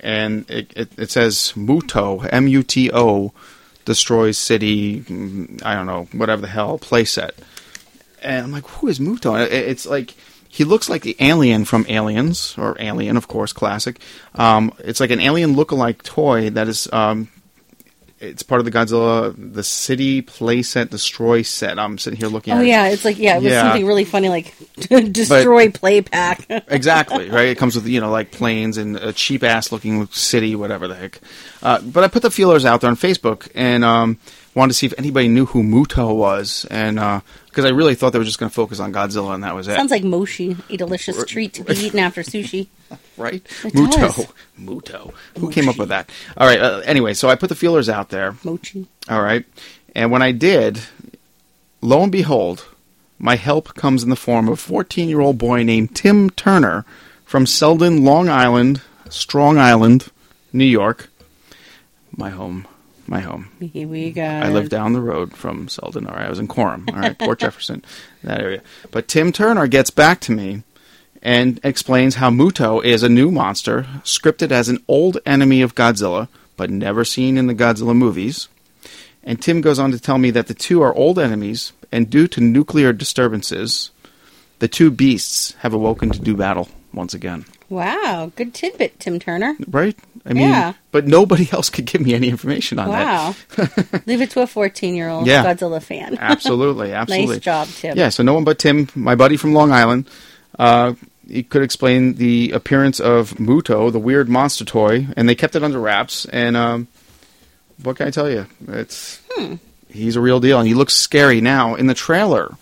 [0.00, 3.32] and it it, it says Muto M U T O
[3.84, 5.00] destroys city.
[5.62, 7.30] I don't know whatever the hell playset.
[8.22, 9.38] And I'm like, who is Muto?
[9.46, 10.14] It- It's like
[10.50, 14.00] he looks like the alien from Aliens, or Alien, of course, classic.
[14.34, 16.88] Um, it's like an alien look-alike toy that is.
[16.92, 17.28] Um,
[18.20, 21.78] it's part of the Godzilla, the city playset destroy set.
[21.78, 22.68] I'm sitting here looking Oh at it.
[22.68, 23.62] yeah, it's like yeah, it was Yeah.
[23.62, 24.54] something really funny like
[25.12, 26.46] destroy play pack.
[26.68, 27.48] exactly right.
[27.48, 30.94] It comes with you know like planes and a cheap ass looking city, whatever the
[30.94, 31.20] heck.
[31.62, 34.18] Uh, but I put the feelers out there on Facebook and um,
[34.58, 36.96] wanted to see if anybody knew who Muto was, and
[37.46, 39.68] because I really thought they were just going to focus on Godzilla and that was
[39.68, 39.76] it.
[39.76, 42.66] Sounds like mochi, a delicious treat to be eaten after sushi.
[43.16, 43.34] right?
[43.64, 44.26] It Muto, does.
[44.60, 45.14] Muto.
[45.38, 46.10] Who came up with that?
[46.36, 46.60] All right.
[46.60, 48.36] Uh, anyway, so I put the feelers out there.
[48.44, 48.86] Mochi.
[49.08, 49.44] All right.
[49.94, 50.80] And when I did,
[51.80, 52.66] lo and behold,
[53.18, 56.84] my help comes in the form of a 14 year old boy named Tim Turner
[57.24, 60.08] from Selden, Long Island, Strong Island,
[60.52, 61.10] New York.
[62.16, 62.66] My home.
[63.08, 63.50] My home.
[63.58, 64.16] Here we mm.
[64.16, 64.22] go.
[64.22, 66.06] I live down the road from Selden.
[66.06, 66.84] All right, I was in Coram.
[66.92, 67.82] All right, Port Jefferson,
[68.22, 68.62] that area.
[68.90, 70.62] But Tim Turner gets back to me
[71.22, 76.28] and explains how Muto is a new monster, scripted as an old enemy of Godzilla,
[76.58, 78.48] but never seen in the Godzilla movies.
[79.24, 82.28] And Tim goes on to tell me that the two are old enemies, and due
[82.28, 83.90] to nuclear disturbances,
[84.58, 87.46] the two beasts have awoken to do battle once again.
[87.68, 89.54] Wow, good tidbit, Tim Turner.
[89.68, 89.96] Right?
[90.24, 90.72] I mean, Yeah.
[90.90, 93.36] but nobody else could give me any information on that.
[93.58, 93.98] Wow.
[94.06, 95.44] Leave it to a 14 year old Yeah.
[95.44, 96.16] Godzilla fan.
[96.18, 97.36] Absolutely, absolutely.
[97.36, 97.96] nice job, Tim.
[97.96, 100.08] Yeah, so no one but Tim, my buddy from Long Island,
[100.58, 100.94] uh,
[101.28, 105.62] he could explain the appearance of Muto, the weird monster toy, and they kept it
[105.62, 106.24] under wraps.
[106.26, 106.88] And um,
[107.82, 108.46] what can I tell you?
[108.66, 109.56] It's Hmm.
[109.90, 111.74] he's a real deal, and he looks scary now.
[111.74, 112.56] In the trailer,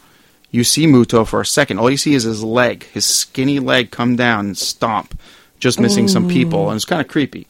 [0.57, 1.79] you see Muto for a second.
[1.79, 5.16] All you see is his leg, his skinny leg, come down and stomp,
[5.61, 7.47] just missing some people, and it's kind of creepy.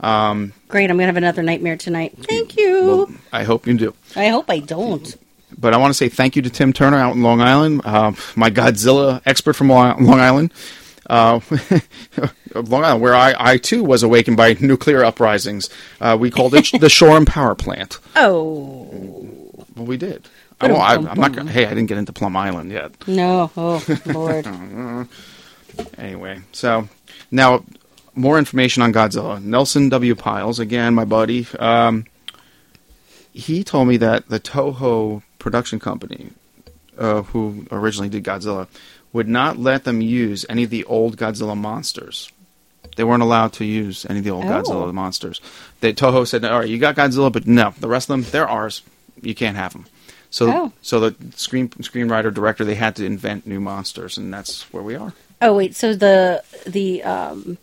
[0.00, 2.14] Um, Great, I'm going to have another nightmare tonight.
[2.18, 2.86] Thank you.
[2.86, 3.94] well, I hope you do.
[4.16, 5.16] I hope I don't.
[5.58, 8.12] but I want to say thank you to Tim Turner out in Long Island, uh,
[8.34, 10.52] my Godzilla expert from Long Long Island.
[11.08, 11.40] Uh,
[12.54, 15.70] Long Island, where I, I too was awakened by nuclear uprisings.
[16.00, 17.98] Uh, we called it the Shoreham Power Plant.
[18.16, 18.88] Oh,
[19.76, 20.28] Well, we did.
[20.60, 21.32] I, I'm not.
[21.34, 22.92] Gonna, hey, I didn't get into Plum Island yet.
[23.08, 23.50] no.
[23.56, 25.08] Oh, Lord.
[25.98, 26.88] Anyway, so
[27.30, 27.62] now
[28.14, 29.42] more information on Godzilla.
[29.42, 30.14] Nelson W.
[30.14, 31.46] Piles, again, my buddy.
[31.58, 32.06] Um,
[33.34, 36.30] he told me that the Toho production company,
[36.96, 38.68] uh, who originally did Godzilla,
[39.12, 42.30] would not let them use any of the old Godzilla monsters.
[42.96, 44.48] They weren't allowed to use any of the old Oh.
[44.48, 45.42] Godzilla monsters.
[45.80, 48.48] They Toho said, "All right, you got Godzilla, but no, the rest of them, they're
[48.48, 48.80] ours.
[49.20, 49.84] You can't have them."
[50.30, 50.72] So, Oh.
[50.82, 54.94] so the screen screenwriter director they had to invent new monsters, and that's where we
[54.96, 55.12] are.
[55.40, 57.58] Oh, wait, so the the um,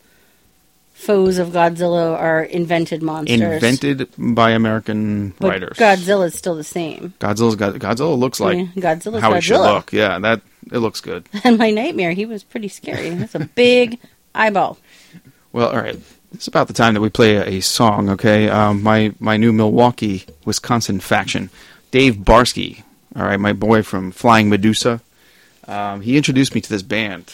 [0.94, 3.40] foes of Godzilla are invented monsters.
[3.42, 5.80] invented by American but writers.
[5.80, 7.14] is still the same.
[7.20, 9.92] Godzilla's got Godzilla looks like Yeah, Godzilla's how he should look.
[9.92, 11.28] Yeah, that It looks good.
[11.44, 13.10] And my nightmare, he was pretty scary.
[13.10, 14.00] That's a big
[14.36, 14.78] eyeball.
[15.52, 16.00] Well, all right.
[16.34, 18.50] It's about the time that we play a, a song, okay?
[18.50, 21.50] Um, my my new Milwaukee, Wisconsin faction,
[21.94, 22.82] Dave Barsky.
[23.16, 25.00] All right, my boy from Flying Medusa.
[25.68, 27.32] Um, he introduced me to this band,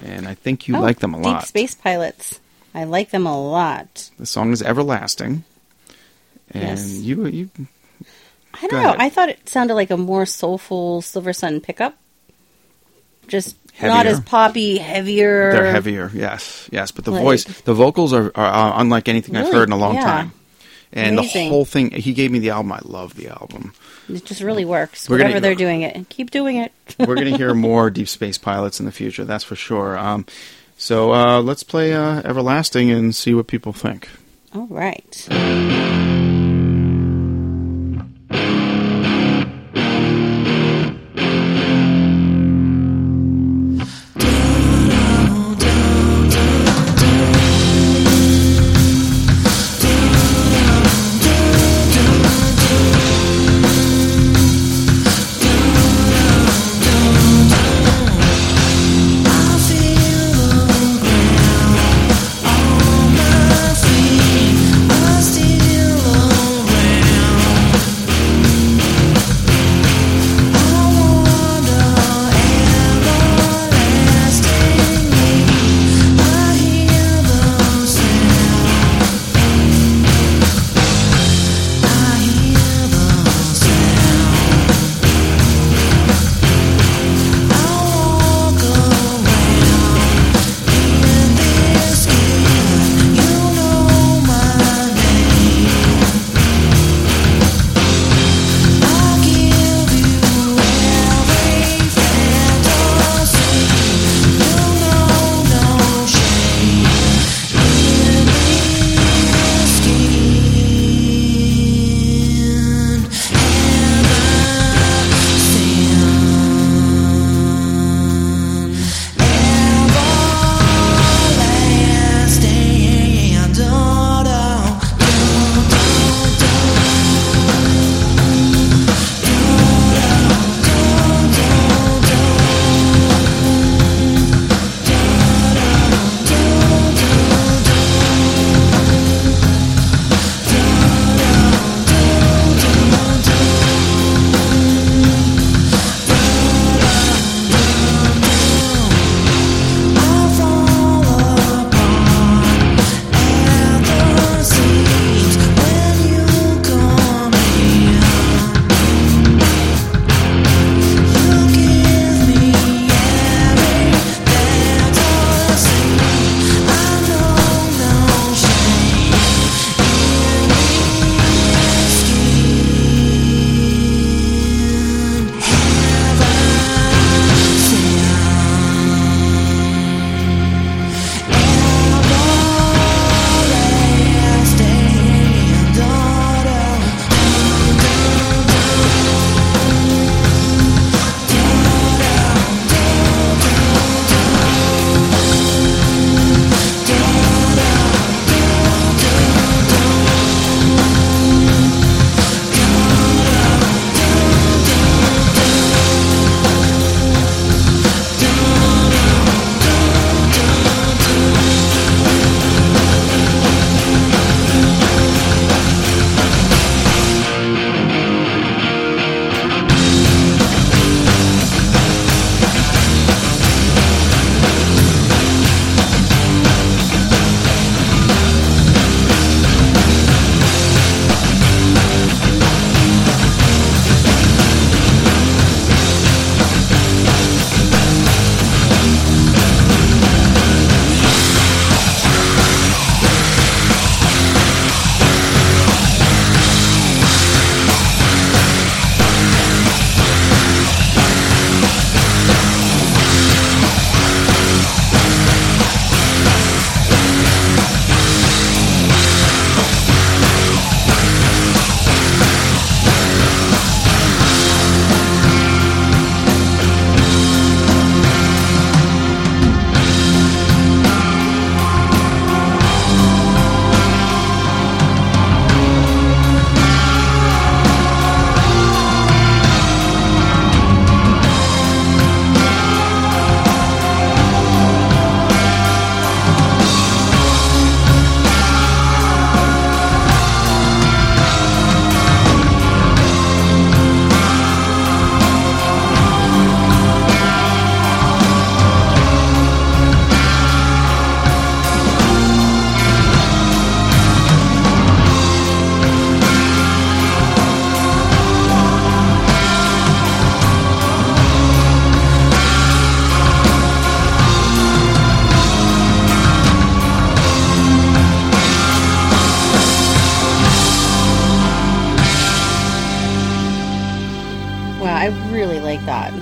[0.00, 1.40] and I think you Oh, like them a lot.
[1.40, 1.48] Deep.
[1.48, 2.38] Space Pilots.
[2.72, 4.10] I like them a lot.
[4.16, 5.42] The song is Everlasting,
[6.52, 6.86] and Yes.
[7.00, 7.50] you you
[8.54, 8.88] I don't know.
[8.90, 9.00] ahead.
[9.00, 11.96] I thought it sounded like a more soulful Silver Sun pickup.
[13.26, 15.50] Just not as poppy, heavier.
[15.52, 16.12] they're heavier.
[16.14, 19.68] Yes, yes, but the Like- voice, the vocals are, are uh, unlike anything I've heard
[19.68, 20.04] in a long Yeah.
[20.04, 20.32] time.
[20.92, 21.44] And Amazing.
[21.46, 22.72] the whole thing, he gave me the album.
[22.72, 23.74] I love the album.
[24.08, 25.08] It just really works.
[25.08, 26.08] We're gonna- they're doing it.
[26.08, 26.72] Keep doing it.
[26.98, 29.98] We're going to hear more Deep Space Pilots in the future, that's for sure.
[29.98, 30.24] Um,
[30.78, 34.08] so uh, let's play uh, Everlasting and see what people think.
[34.54, 35.28] All right.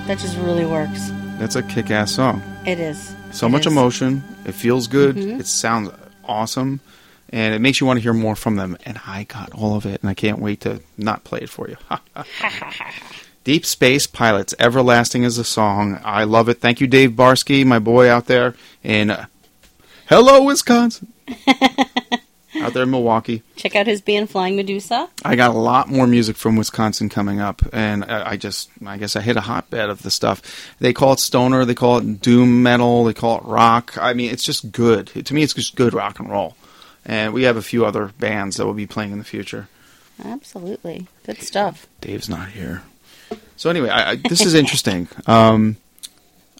[0.07, 0.17] That.
[0.19, 1.09] Just really works.
[1.37, 2.41] That's a kick-ass song.
[2.65, 3.15] It is.
[3.31, 3.67] So It much is.
[3.67, 3.77] Mm-hmm.
[3.77, 4.23] emotion.
[4.45, 5.17] It feels good.
[5.17, 5.91] It sounds
[6.25, 6.79] awesome,
[7.29, 8.77] and it makes you want to hear more from them.
[8.85, 11.69] And I got all of it, and I can't wait to not play it for
[11.69, 11.77] you.
[13.43, 15.99] Deep Space Pilots, Everlasting is a song.
[16.03, 16.59] I love it.
[16.59, 19.27] Thank you, Dave Barsky, my boy out there in uh,
[20.09, 21.13] Hello, Wisconsin.
[22.61, 23.43] out there in Milwaukee.
[23.55, 25.09] Check out his band Flying Medusa.
[25.23, 28.97] I got a lot more music from Wisconsin coming up, and I, I just, I
[28.97, 30.41] guess I hit a hotbed of the stuff.
[30.79, 33.97] They call it stoner, they call it doom metal, they call it rock.
[33.99, 35.07] I mean, it's just good.
[35.07, 36.55] To me, it's just good rock and roll.
[37.05, 39.69] And we have a few other bands that will be playing in the future.
[40.23, 41.07] Absolutely.
[41.25, 41.87] Good stuff.
[42.01, 42.83] Dave's not here.
[43.55, 45.07] So anyway, I, I, this is interesting.
[45.25, 45.77] Um,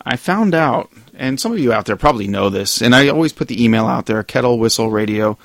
[0.06, 3.34] I found out, and some of you out there probably know this, and I always
[3.34, 5.38] put the email out there, kettlewhistleradio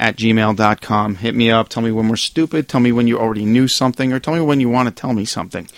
[0.00, 1.16] at gmail.com.
[1.16, 1.68] Hit me up.
[1.68, 2.68] Tell me when we're stupid.
[2.68, 5.12] Tell me when you already knew something, or tell me when you want to tell
[5.12, 5.68] me something.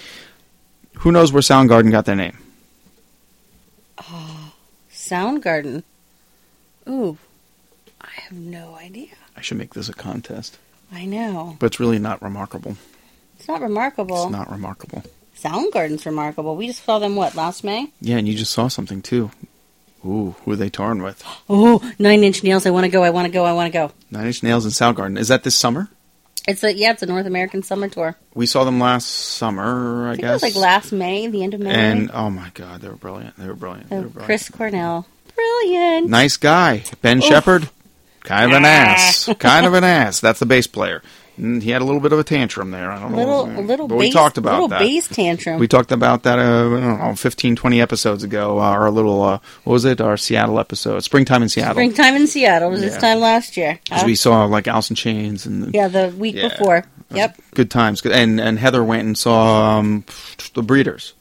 [0.99, 2.39] Who knows where Soundgarden got their name?
[3.99, 4.55] Ah,
[4.91, 5.83] Soundgarden.
[6.89, 7.19] Ooh.
[8.01, 9.15] I have no idea.
[9.37, 10.59] I should make this a contest.
[10.93, 11.57] I know.
[11.59, 12.77] But it's really not remarkable.
[13.37, 14.25] It's not remarkable.
[14.25, 15.03] It's not remarkable.
[15.37, 16.55] Soundgarden's remarkable.
[16.55, 17.91] We just saw them, what, last May?
[18.01, 19.33] Yeah, and you just saw something too.
[20.05, 21.23] Ooh, who are they touring with?
[21.49, 22.67] Oh, Nine Inch Nails.
[22.67, 23.05] I want to go.
[23.05, 23.45] I want to go.
[23.45, 23.93] I want to go.
[24.11, 25.19] Nine Inch Nails and Soundgarden.
[25.19, 25.89] Is that this summer?
[26.49, 26.91] It's a yeah.
[26.91, 28.17] It's a North American summer tour.
[28.35, 30.31] We saw them last summer, I, I think guess.
[30.31, 31.71] it was like last May, the end of May.
[31.73, 33.37] And oh my god, they were brilliant.
[33.37, 33.91] They were brilliant.
[33.91, 34.27] They Oh, were brilliant.
[34.27, 36.09] Chris Cornell, brilliant.
[36.11, 36.83] Nice guy.
[37.01, 37.21] Ben oh.
[37.21, 37.69] Shepherd,
[38.23, 38.69] kind of an ah.
[38.69, 39.29] ass.
[39.39, 40.19] Kind of an ass.
[40.19, 41.01] That's the bass player.
[41.39, 42.91] And he had a little bit of a tantrum there.
[42.93, 43.61] I don't Little know.
[43.63, 44.81] little but bass, we talked about little that.
[44.81, 45.59] bass tantrum.
[45.59, 46.69] We talked about that, uh,
[47.09, 48.59] know, 15, 20 episodes ago.
[48.59, 50.01] Uh, our little, uh, what was it?
[50.03, 51.01] Our Seattle episode.
[51.05, 51.73] Springtime in Seattle.
[51.75, 52.89] Springtime in Seattle was Yeah.
[52.91, 53.79] this time last year.
[53.89, 56.49] 'Cause we saw like Alice in Chains and yeah, the week Yeah.
[56.49, 56.85] before.
[57.15, 57.37] Yep.
[57.55, 58.03] good times.
[58.07, 60.05] And and Heather went and saw um,
[60.55, 61.13] the Breeders,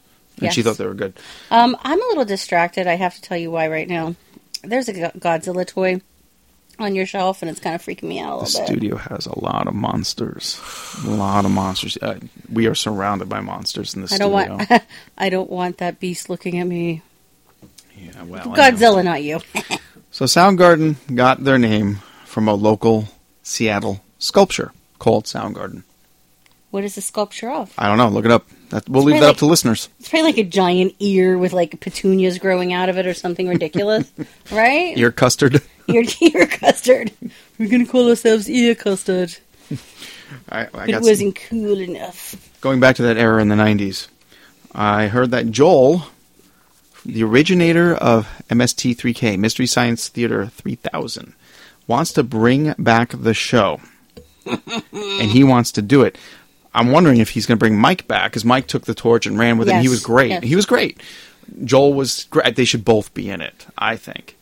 [0.42, 1.14] and she thought they were good.
[1.52, 2.88] Um, I'm a little distracted.
[2.88, 4.16] I have to tell you why right now.
[4.64, 6.02] There's a Godzilla toy
[6.82, 8.68] on your shelf, and it's kind of freaking me out a The little bit.
[8.68, 10.60] studio has a lot of monsters.
[11.06, 11.98] A lot of monsters.
[12.02, 12.20] Uh,
[12.52, 14.58] we are surrounded by monsters in the I don't studio.
[14.70, 14.84] want.
[15.18, 17.02] I don't want that beast looking at me.
[17.98, 18.46] yeah, well.
[18.46, 19.40] Godzilla, not you.
[20.14, 23.06] So Soundgarden got their name from a local
[23.44, 25.84] Seattle sculpture called Soundgarden.
[26.70, 27.74] What is the sculpture of?
[27.78, 28.10] I don't know.
[28.10, 28.46] Look it up.
[28.72, 29.88] That, we'll leave probably that up to listeners.
[30.02, 33.48] It's probably like a giant ear with like petunias growing out of it or something
[33.48, 34.12] ridiculous,
[34.52, 34.98] right?
[34.98, 35.62] Ear custard.
[35.94, 37.12] Ear, ear custard.
[37.58, 39.38] We're gonna call ourselves ear custard.
[40.50, 42.36] I, I But it got some- wasn't cool enough.
[42.62, 44.08] going back to that era in the 90s,
[44.74, 46.04] I heard that Joel,
[47.06, 51.34] the originator of MST3K, Mystery Science Theater 3000,
[51.88, 53.82] wants to bring back the show.
[54.46, 56.18] and he wants to do it.
[56.74, 59.38] I'm wondering if he's going to bring Mike back because Mike took the torch and
[59.38, 59.74] ran with it.
[59.74, 60.30] And he was great.
[60.30, 60.44] yes.
[60.44, 61.02] He was great.
[61.66, 62.56] Joel was great.
[62.56, 64.38] They should both be in it, I think.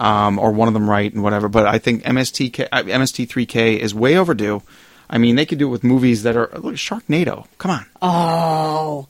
[0.00, 1.48] Um, or one of them right and whatever.
[1.48, 4.62] But I think MSTK, uh, MST3K is way overdue.
[5.10, 7.46] I mean, they could do it with movies that are look, Sharknado.
[7.58, 9.06] Come on, Oh,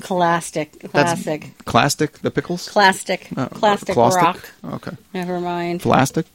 [0.00, 4.22] classic, That's- classic, Classic, the pickles, plastic, Uh, plastic Claustic?
[4.22, 4.50] rock.
[4.64, 5.80] Okay, Never mind.
[5.82, 6.26] plastic.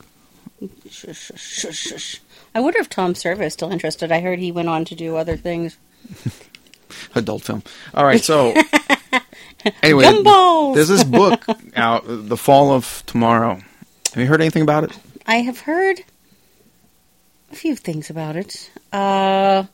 [0.89, 2.21] Shush, shush, shush, shush.
[2.55, 4.11] I wonder if Tom Servo is still interested.
[4.11, 5.77] I heard he went on to do other things.
[7.15, 7.63] adult film.
[7.93, 8.53] All right, so
[9.83, 10.75] anyway, Gumballs!
[10.75, 11.43] there's this book
[11.75, 13.61] out, The Fall of Tomorrow.
[14.17, 14.97] Have you heard anything about it?
[15.27, 16.01] I have heard
[17.51, 18.71] a few things about it.
[18.91, 19.65] Uh,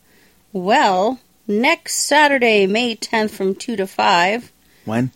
[0.51, 4.51] well, next Saturday, May 10th from 2 to 5.
[4.83, 5.11] When?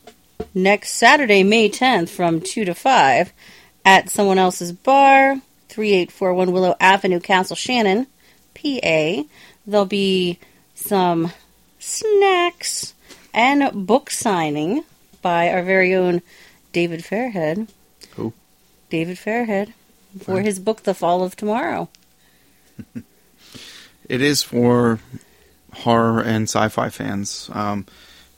[0.53, 3.33] Next Saturday, May 10th from 2 to 5
[3.83, 8.07] at someone else's bar, 3841 Willow Avenue, Castle Shannon,
[8.55, 9.23] PA.
[9.65, 10.39] There'll be
[10.73, 11.33] some
[11.79, 12.93] snacks
[13.33, 14.85] and book signing
[15.21, 16.21] by our very own
[16.71, 17.67] David Fairhead.
[18.89, 19.73] David Fairhead
[20.21, 21.89] for his book, The Fall of Tomorrow.
[24.09, 24.99] It is for
[25.73, 27.49] horror and sci-fi fans.
[27.53, 27.85] Um,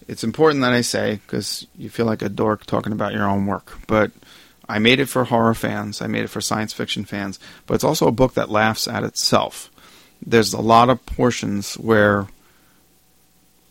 [0.07, 3.45] it's important that I say because you feel like a dork talking about your own
[3.45, 4.11] work, but
[4.67, 6.01] I made it for horror fans.
[6.01, 9.03] I made it for science fiction fans, but it's also a book that laughs at
[9.03, 9.69] itself.
[10.25, 12.27] There's a lot of portions where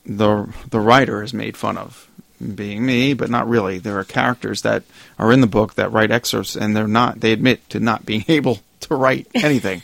[0.07, 2.08] the the writer is made fun of,
[2.55, 3.79] being me, but not really.
[3.79, 4.83] There are characters that
[5.19, 7.21] are in the book that write excerpts, and they're not.
[7.21, 9.83] They admit to not being able to write anything,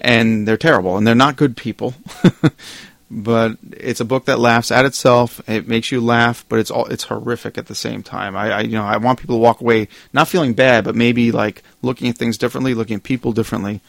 [0.00, 1.94] and they're terrible, and they're not good people.
[3.10, 5.40] but it's a book that laughs at itself.
[5.48, 8.36] It makes you laugh, but it's all it's horrific at the same time.
[8.36, 11.32] I, I you know I want people to walk away not feeling bad, but maybe
[11.32, 13.80] like looking at things differently, looking at people differently,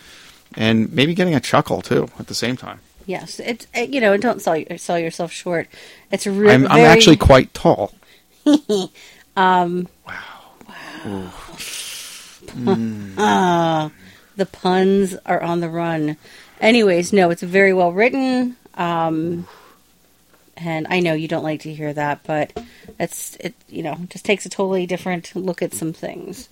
[0.56, 2.80] and maybe getting a chuckle too at the same time.
[3.06, 5.68] Yes, it's you know, don't sell sell yourself short.
[6.12, 6.54] It's really.
[6.54, 7.94] I'm, I'm actually quite tall.
[13.18, 13.92] Ah,
[14.36, 16.18] the puns are on the run.
[16.60, 18.56] Anyways, no, it's very well written.
[18.76, 19.48] Um,
[20.58, 22.52] and I know you don't like to hear that, but
[23.00, 23.54] it's it.
[23.70, 26.50] You know, just takes a totally different look at some things.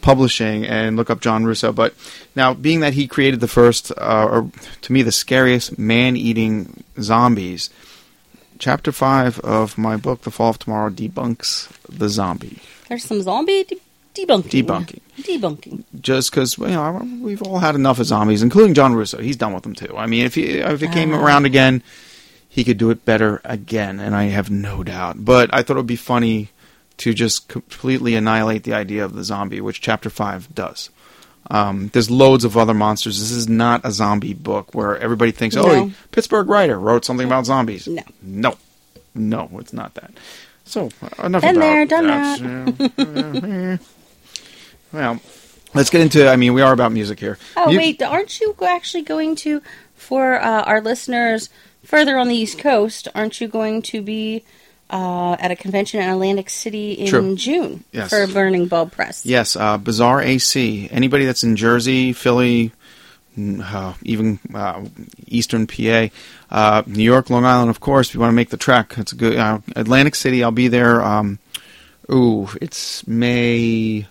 [0.03, 1.73] Publishing and look up John Russo.
[1.73, 1.95] But
[2.37, 4.51] now, being that he created the first, uh, or
[4.83, 7.71] to me, the scariest man-eating zombies,
[8.59, 12.59] chapter five of my book, The Fall of Tomorrow, debunks the zombie.
[12.91, 13.64] There's some zombie
[14.27, 14.64] debunking.
[14.64, 15.01] Debunking.
[15.21, 15.85] Debunking.
[16.01, 19.18] just because you know we've all had enough of zombies, including John Russo.
[19.21, 19.97] He's done with them too.
[19.97, 21.18] I mean, if he if it came Ah.
[21.23, 21.83] around again,
[22.49, 25.25] he could do it better again, and I have no doubt.
[25.25, 26.49] But I thought it would be funny
[26.99, 30.91] to just completely annihilate the idea of the zombie, which Chapter Five does.
[31.51, 33.18] Um, there's loads of other monsters.
[33.18, 35.64] This is not a zombie book where everybody thinks, No.
[35.66, 38.03] "Oh, Pittsburgh writer wrote something about zombies." No.
[38.23, 38.57] no,
[39.14, 40.12] no, it's not that.
[40.64, 43.81] So uh, enough Been about there, done that.
[44.93, 45.20] Well,
[45.74, 46.28] let's get into.
[46.28, 47.38] I mean, we are about music here.
[47.57, 49.62] Oh Mu- wait, aren't you actually going to
[49.95, 51.49] for uh, our listeners
[51.84, 53.09] further on the East Coast?
[53.14, 54.45] Aren't you going to be
[54.91, 57.36] uh, at a convention in Atlantic City in True.
[57.36, 58.11] June Yes.
[58.11, 59.24] for Burning Bulb Press?
[59.24, 60.88] Yes, uh, Bizarre AC.
[60.91, 62.72] Anybody that's in Jersey, Philly,
[63.38, 64.84] uh, even uh,
[65.28, 66.09] Eastern PA,
[66.51, 68.09] uh, New York, Long Island, of course.
[68.09, 69.36] If you want to make the trek, it's a good.
[69.38, 70.43] Uh, Atlantic City.
[70.43, 71.01] I'll be there.
[71.03, 71.38] Um,
[72.11, 74.09] ooh, it's May.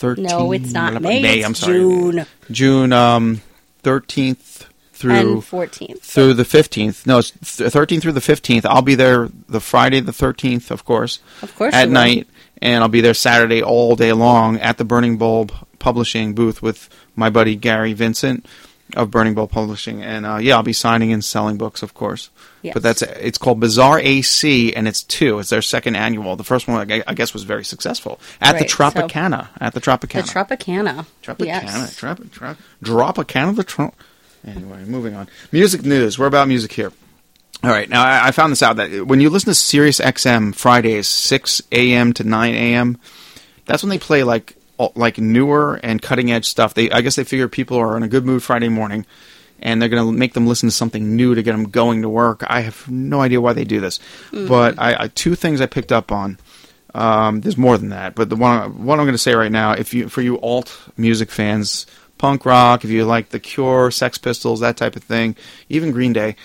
[0.00, 0.18] 13th.
[0.18, 1.22] No, it's not May.
[1.22, 1.42] May.
[1.42, 1.74] I'm sorry.
[1.74, 3.42] June June um,
[3.82, 6.02] 13th through and fourteenth.
[6.02, 7.06] through the 15th.
[7.06, 8.64] No, it's th- 13th through the 15th.
[8.64, 11.20] I'll be there the Friday the 13th, of course.
[11.42, 12.26] Of course At night.
[12.62, 16.88] And I'll be there Saturday all day long at the Burning Bulb Publishing booth with
[17.14, 18.46] my buddy Gary Vincent
[18.94, 20.02] of Burning Bulb Publishing.
[20.02, 22.30] And uh, yeah, I'll be signing and selling books, of course.
[22.62, 22.74] Yes.
[22.74, 25.38] But that's it's called Bizarre AC, and it's two.
[25.38, 26.36] It's their second annual.
[26.36, 28.76] The first one, I guess, was very successful at the Right, so-
[29.08, 29.48] Tropicana.
[29.60, 30.26] at the Tropicana.
[30.26, 31.06] The Tropicana.
[31.22, 31.96] Tropicana, Yes.
[31.96, 33.94] Trop, trop, Dropicana, the Trump.
[34.46, 35.28] Anyway, moving on.
[35.52, 36.18] Music news.
[36.18, 36.92] We're about music here.
[37.64, 37.88] All right.
[37.88, 41.62] Now, I, I found this out that when you listen to Sirius XM Fridays, 6
[41.72, 42.12] a.m.
[42.12, 42.98] to 9 a.m.,
[43.64, 44.54] that's when they play like
[44.94, 46.74] like newer and cutting edge stuff.
[46.74, 49.06] They, I guess, they figure people are in a good mood Friday morning,
[49.60, 52.08] and they're going to make them listen to something new to get them going to
[52.08, 52.44] work.
[52.46, 53.98] I have no idea why they do this,
[54.30, 56.38] but I, I two things I picked up on.
[56.94, 59.72] Um, there's more than that, but the one one I'm going to say right now,
[59.72, 64.16] if you for you alt music fans, punk rock, if you like The Cure, Sex
[64.18, 65.36] Pistols, that type of thing,
[65.68, 66.36] even Green Day,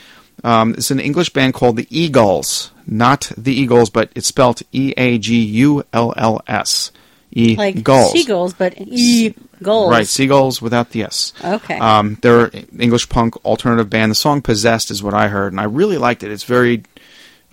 [0.44, 4.94] um, it's an English band called the Eagles, not the Eagles, but it's spelled E
[4.98, 6.92] A G U L L S.
[7.34, 8.12] E Like Gulls.
[8.12, 9.90] seagulls, but e gulls.
[9.92, 11.32] Right, seagulls without the S.
[11.44, 11.80] Okay.
[11.80, 14.12] Um, they're English punk alternative band.
[14.12, 16.32] The song "Possessed" is what I heard, and I really liked it.
[16.32, 16.84] It's very.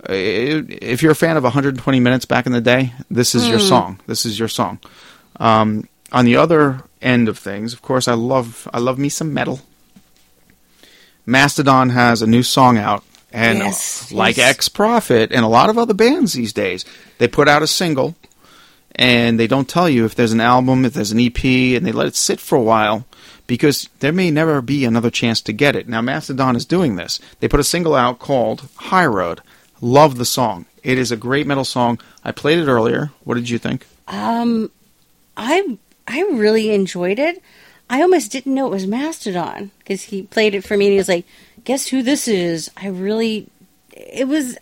[0.09, 3.49] uh, If you're a fan of 120 minutes back in the day, this is Hmm.
[3.51, 3.99] your song.
[4.07, 4.79] This is your song.
[5.39, 9.33] Um, on the other end of things, of course, I love I love me some
[9.33, 9.61] metal.
[11.25, 14.49] Mastodon has a new song out, and Yes, like yes.
[14.49, 16.85] X Prophet and a lot of other bands these days,
[17.19, 18.15] they put out a single
[18.99, 21.93] and they don't tell you if there's an album, if there's an EP, and they
[21.93, 23.05] let it sit for a while
[23.47, 25.87] because there may never be another chance to get it.
[25.87, 27.17] Now, Mastodon is doing this.
[27.39, 29.39] They put a single out called High Road.
[29.79, 30.65] Love the song.
[30.83, 31.97] It is a great metal song.
[32.25, 33.11] I played it earlier.
[33.23, 33.87] What did you think?
[34.09, 34.69] Um,
[35.37, 37.41] I I really enjoyed it.
[37.89, 40.97] I almost didn't know it was Mastodon because he played it for me and he
[40.97, 41.25] was like,
[41.63, 43.47] "Guess who this is?" I really,
[43.93, 44.57] it was.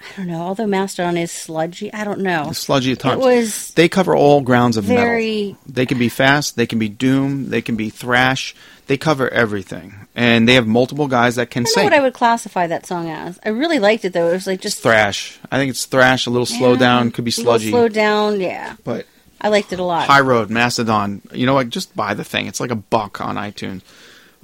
[0.00, 0.40] I don't know.
[0.40, 2.52] Although Mastodon is sludgy, I don't know.
[2.52, 3.22] Sludgy at times.
[3.22, 5.58] It was They cover all grounds of very- metal.
[5.66, 6.56] They can be fast.
[6.56, 7.50] They can be doom.
[7.50, 8.54] They can be thrash.
[8.86, 11.84] They cover everything, and they have multiple guys that can I don't know sing.
[11.84, 13.38] what I would classify that song as.
[13.44, 14.28] I really liked it though.
[14.30, 15.38] It was like just thrash.
[15.52, 16.26] I think it's thrash.
[16.26, 17.12] A little slow down.
[17.12, 17.70] Could be sludgy.
[17.70, 18.74] Slow down, yeah.
[18.82, 19.06] But
[19.40, 20.08] I liked it a lot.
[20.08, 21.22] High Road, Mastodon.
[21.32, 21.68] You know what?
[21.68, 22.46] Just buy the thing.
[22.48, 23.82] It's like a buck on iTunes.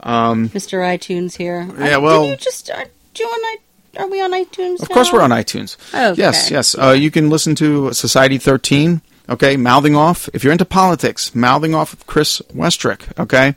[0.05, 0.79] Mr.
[0.81, 1.69] iTunes here.
[1.79, 2.85] Yeah, Uh, well- did you just are,
[3.15, 3.57] do you on i-
[3.99, 4.81] are we on iTunes?
[4.83, 5.19] Of course, now?
[5.19, 5.77] we're on iTunes.
[5.95, 6.21] Okay.
[6.21, 6.77] Yes, yes.
[6.79, 9.01] Uh, you can listen to Society 13.
[9.29, 10.29] Okay, mouthing off.
[10.33, 13.19] If you're into politics, mouthing off with Chris Westrick.
[13.19, 13.55] Okay,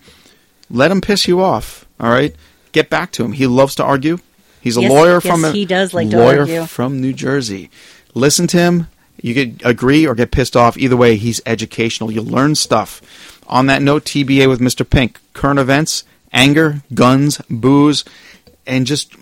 [0.70, 1.86] let him piss you off.
[2.00, 2.36] All right,
[2.72, 3.34] get back to him.
[3.34, 4.18] He loves to argue.
[4.62, 7.70] He's a Yes, lawyer yes, from he does like lawyer from New Jersey.
[8.14, 8.88] Listen to him.
[9.22, 10.78] You could agree or get pissed off.
[10.78, 12.12] Either way, he's educational.
[12.12, 13.02] You'll learn stuff.
[13.48, 14.90] On that note, TBA with Mr.
[14.90, 15.20] Pink.
[15.34, 18.06] Current events, anger, guns, booze,
[18.66, 19.14] and just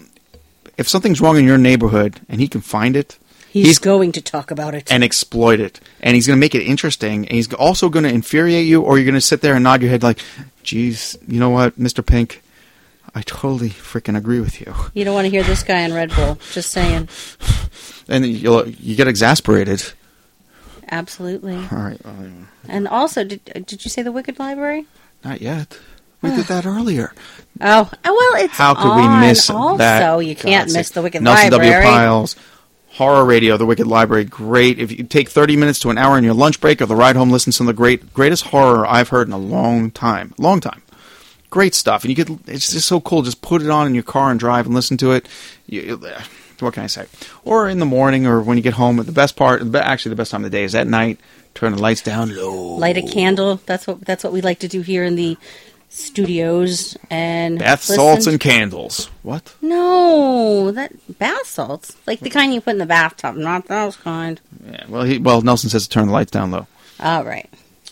[0.78, 3.18] if something's wrong in your neighborhood and he can find it,
[3.50, 4.92] He's, he's going to talk about it.
[4.92, 5.80] and exploit it.
[6.02, 7.26] And he's going to make it interesting.
[7.26, 9.82] And he's also going to infuriate you, or you're going to sit there and nod
[9.82, 10.20] your head like,
[10.64, 12.06] geez, you know what, Mr.
[12.06, 12.44] Pink?
[13.16, 14.76] I totally freaking agree with you.
[14.94, 16.38] you don't want to hear this guy in Red Bull.
[16.52, 17.10] Just saying.
[18.10, 19.84] And you'll, you get exasperated.
[20.92, 21.56] Absolutely.
[21.56, 22.00] All right.
[22.68, 24.86] And also, did did you say the Wicked Library?
[25.24, 25.78] not yet.
[26.22, 27.14] We did that earlier.
[27.62, 29.78] Oh, well, it's How could we miss also.
[29.78, 30.18] that?
[30.20, 31.72] you can't miss the Wicked Nelson Library.
[31.74, 31.90] W.
[31.90, 32.36] Pyles,
[32.90, 34.80] Horror Radio, The Wicked Library, great.
[34.80, 37.16] If you take 30 minutes to an hour in your lunch break or the ride
[37.16, 40.34] home, listen to some of the great, greatest horror I've heard in a long time.
[40.38, 40.82] Long time.
[41.50, 42.04] Great stuff.
[42.04, 43.22] And you get, it's just so cool.
[43.22, 45.28] Just put it on in your car and drive and listen to it.
[45.68, 46.22] You, uh,
[46.60, 47.06] what can I say?
[47.44, 48.98] Or in the morning or when you get home.
[48.98, 51.20] The best part, actually the best time of the day is at night.
[51.54, 52.76] Turn the lights down low.
[52.76, 53.60] Light a candle.
[53.66, 55.38] That's what that's what we like to do here in the
[55.90, 59.10] studios and Bath listen- salts and candles.
[59.24, 59.54] What?
[59.62, 64.40] No, that bath salts, like the kind you put in the bathtub, not those kind.
[64.70, 66.68] Yeah, well, he, well, Nelson says to turn the lights down low.
[67.00, 67.50] All right.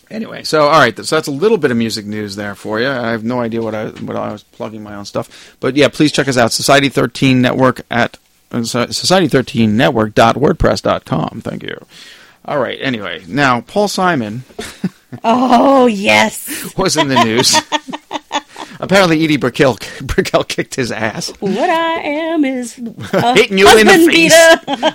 [0.08, 2.88] Anyway, so all right, so that's a little bit of music news there for you.
[2.88, 5.88] I have no idea what I what I was plugging my own stuff, but yeah,
[5.88, 6.52] please check us out.
[6.52, 8.16] Society Thirteen Network at
[8.52, 11.40] uh, Society Thirteen Network.wordpress.com.
[11.42, 11.84] Thank you.
[12.44, 12.78] All right.
[12.80, 14.44] Anyway, now Paul Simon
[15.24, 16.74] Oh yes.
[16.78, 17.56] was in the news.
[18.78, 21.32] Apparently, Edie Brickell, Brickell kicked his ass.
[21.40, 24.34] what I am is hitting you in the face.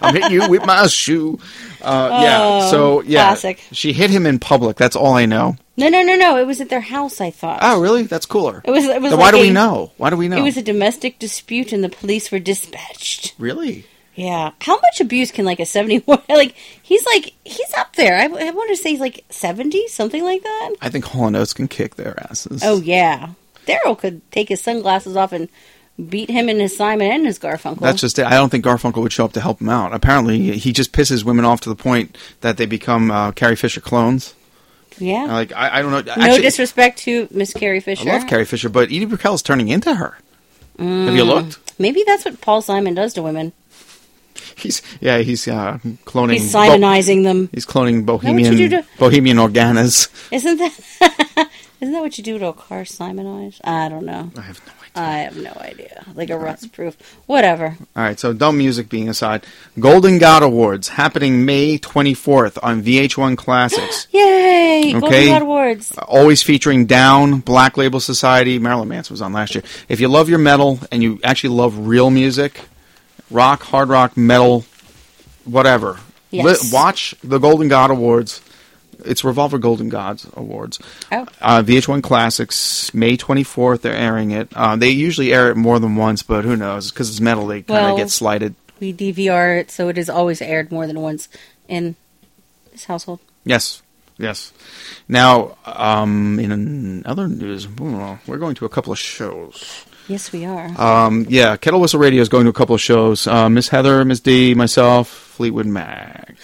[0.04, 1.40] I'm hitting you with my shoe.
[1.82, 2.68] Uh, yeah.
[2.70, 3.64] So yeah, Oh, classic.
[3.72, 4.78] she hit him in public.
[4.78, 5.56] That's all I know.
[5.78, 6.38] No, no, no, no.
[6.38, 7.20] It was at their house.
[7.22, 7.60] I thought.
[7.64, 8.04] Oh, really?
[8.04, 8.62] That's cooler.
[8.66, 8.86] It was.
[8.86, 9.10] It was.
[9.12, 9.92] Then why like do we know?
[9.98, 10.38] Why do we know?
[10.38, 13.34] It was a domestic dispute, and the police were dispatched.
[13.40, 13.86] really.
[14.16, 14.52] Yeah.
[14.60, 16.22] How much abuse can like a seventy-one?
[16.30, 18.18] Like he's like he's up there.
[18.18, 20.76] I, I want to say he's like seventy, something like that.
[20.82, 22.62] I think Hall and Oates can kick their asses.
[22.64, 23.30] Oh yeah.
[23.68, 25.48] Daryl could take his sunglasses off and
[26.10, 27.80] beat him and his Simon and his Garfunkel.
[27.80, 28.26] That's just it.
[28.26, 29.94] I don't think Garfunkel would show up to help him out.
[29.94, 33.82] Apparently, he just pisses women off to the point that they become uh, Carrie Fisher
[33.82, 34.34] clones.
[34.98, 35.26] yeah.
[35.26, 36.02] Like I, I don't know.
[36.02, 38.10] no Actually, disrespect to Miss Carrie Fisher.
[38.10, 40.18] I love Carrie Fisher, but Edie Brickell is turning into her.
[40.80, 41.60] Have you looked?
[41.80, 43.54] Maybe that's what Paul Simon does to women.
[44.56, 46.34] He's yeah, he's uh, cloning.
[46.34, 47.50] He's Simonizing them.
[47.54, 50.10] He's cloning Bohemian do to- Bohemian Organas.
[50.32, 51.50] Isn't that?
[51.82, 53.60] Isn't that what you do to a car Simonize?
[53.64, 54.32] I don't know.
[54.38, 54.92] I have no idea.
[54.94, 56.06] I have no idea.
[56.14, 56.96] Like a rust proof.
[57.26, 57.76] Whatever.
[57.96, 59.46] All right, so dumb music being aside,
[59.80, 64.08] Golden God Awards happening May 24th on VH1 Classics.
[64.12, 64.92] Yay!
[64.92, 65.98] Golden God Awards.
[66.08, 68.60] Always featuring Down, Black Label Society.
[68.60, 69.64] Marilyn Manson was on last year.
[69.90, 72.62] If you love your metal and you actually love real music,
[73.32, 74.66] rock, hard rock, metal,
[75.46, 76.64] whatever, Yes.
[76.64, 78.42] li- watch the Golden God Awards.
[79.04, 80.78] It's Revolver Golden Gods Awards.
[81.12, 81.26] Oh.
[81.42, 84.50] Uh, VH1 Classics, May 24th, they're airing it.
[84.54, 86.92] Uh, they usually air it more than once, but who knows?
[86.92, 88.54] Because it's metal, they kind of Well- get slighted.
[88.80, 91.30] We DVR it, so it is always aired more than once
[91.68, 91.96] in
[92.72, 93.20] this household.
[93.46, 93.82] Yes,
[94.20, 94.52] yes.
[95.08, 99.86] Now, um, in other news, we're going to a couple of shows.
[100.12, 100.66] Yes, we are.
[100.82, 103.28] Um, yeah, Kettle Whistle Radio is going to a couple of shows.
[103.28, 106.36] Uh, Miss Heather, Miss D, myself, Fleetwood Mac.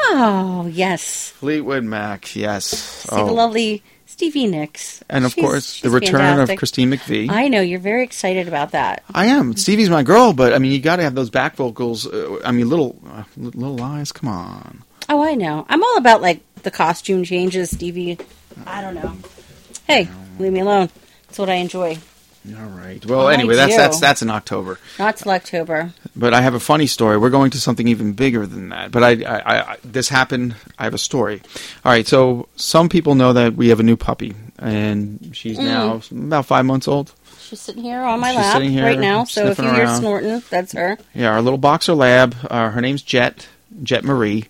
[0.00, 1.30] oh, yes.
[1.30, 2.64] Fleetwood Mac, yes.
[2.66, 3.32] See the Oh.
[3.32, 5.00] lovely Stevie Nicks.
[5.08, 6.54] And of She's- course, the return fantastic.
[6.54, 7.30] of Christine McVie.
[7.30, 9.04] I, I know you're very excited about that.
[9.14, 9.56] I am.
[9.56, 12.06] Stevie's my girl, but I mean, you got to have those back vocals.
[12.08, 14.10] Uh, I mean, little, uh, little eyes.
[14.10, 14.82] Come on.
[15.08, 15.66] Oh, I know.
[15.68, 18.18] I'm all about like the costume changes, Stevie.
[18.66, 19.12] I don't know.
[19.86, 20.08] Hey,
[20.40, 20.88] leave me alone.
[21.28, 21.98] That's what I enjoy.
[22.46, 23.04] All right.
[23.06, 23.76] Well, I anyway, that's do.
[23.78, 24.78] that's that's in October.
[24.98, 25.92] Not till October.
[26.14, 27.16] But I have a funny story.
[27.16, 28.90] We're going to something even bigger than that.
[28.92, 30.54] But I, I, I, this happened.
[30.78, 31.40] I have a story.
[31.84, 32.06] All right.
[32.06, 36.66] So some people know that we have a new puppy, and she's now about five
[36.66, 37.14] months old.
[37.40, 39.24] She's sitting here on my She's lap sitting here right now.
[39.24, 40.00] So if sniffing you hear around.
[40.00, 40.98] snorting, that's her.
[41.14, 42.36] Yeah, our little boxer lab.
[42.50, 43.48] Uh, her name's Jet,
[43.82, 44.48] Jet Marie.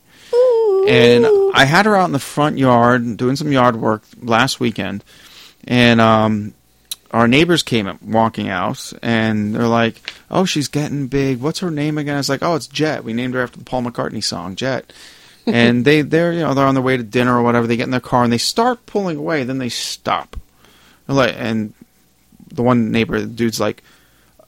[0.88, 5.02] And I had her out in the front yard doing some yard work last weekend,
[5.66, 6.52] and um,
[7.14, 11.38] our neighbors came walking out, and they're like, "Oh, she's getting big.
[11.40, 13.04] What's her name again?" I was like, "Oh, it's Jet.
[13.04, 14.92] We named her after the Paul McCartney song, Jet."
[15.46, 17.68] and they they're you know they're on their way to dinner or whatever.
[17.68, 19.44] They get in their car and they start pulling away.
[19.44, 20.36] Then they stop.
[21.06, 21.72] They're like, and
[22.48, 23.84] the one neighbor, the dude's like,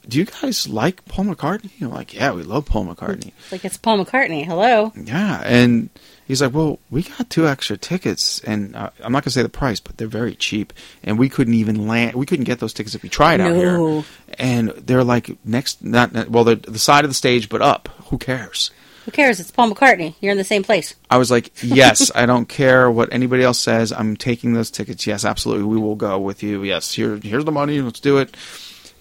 [0.08, 3.76] "Do you guys like Paul McCartney?" I'm like, "Yeah, we love Paul McCartney." Like it's
[3.76, 4.44] Paul McCartney.
[4.44, 4.92] Hello.
[4.96, 5.88] Yeah, and
[6.26, 9.48] he's like, "Well, we got two extra tickets, and uh, I'm not gonna say the
[9.48, 10.72] price, but they're very cheap,
[11.02, 12.14] and we couldn't even land.
[12.14, 14.04] We couldn't get those tickets if we tried out here.
[14.38, 17.88] And they're like next, not not- well, they're the side of the stage, but up.
[18.06, 18.70] Who cares?"
[19.04, 19.38] Who cares?
[19.38, 20.16] It's Paul McCartney.
[20.20, 20.96] You're in the same place.
[21.08, 23.92] I was like, "Yes, I don't care what anybody else says.
[23.92, 25.06] I'm taking those tickets.
[25.06, 26.64] Yes, absolutely, we will go with you.
[26.64, 27.80] Yes, here, here's the money.
[27.80, 28.36] Let's do it."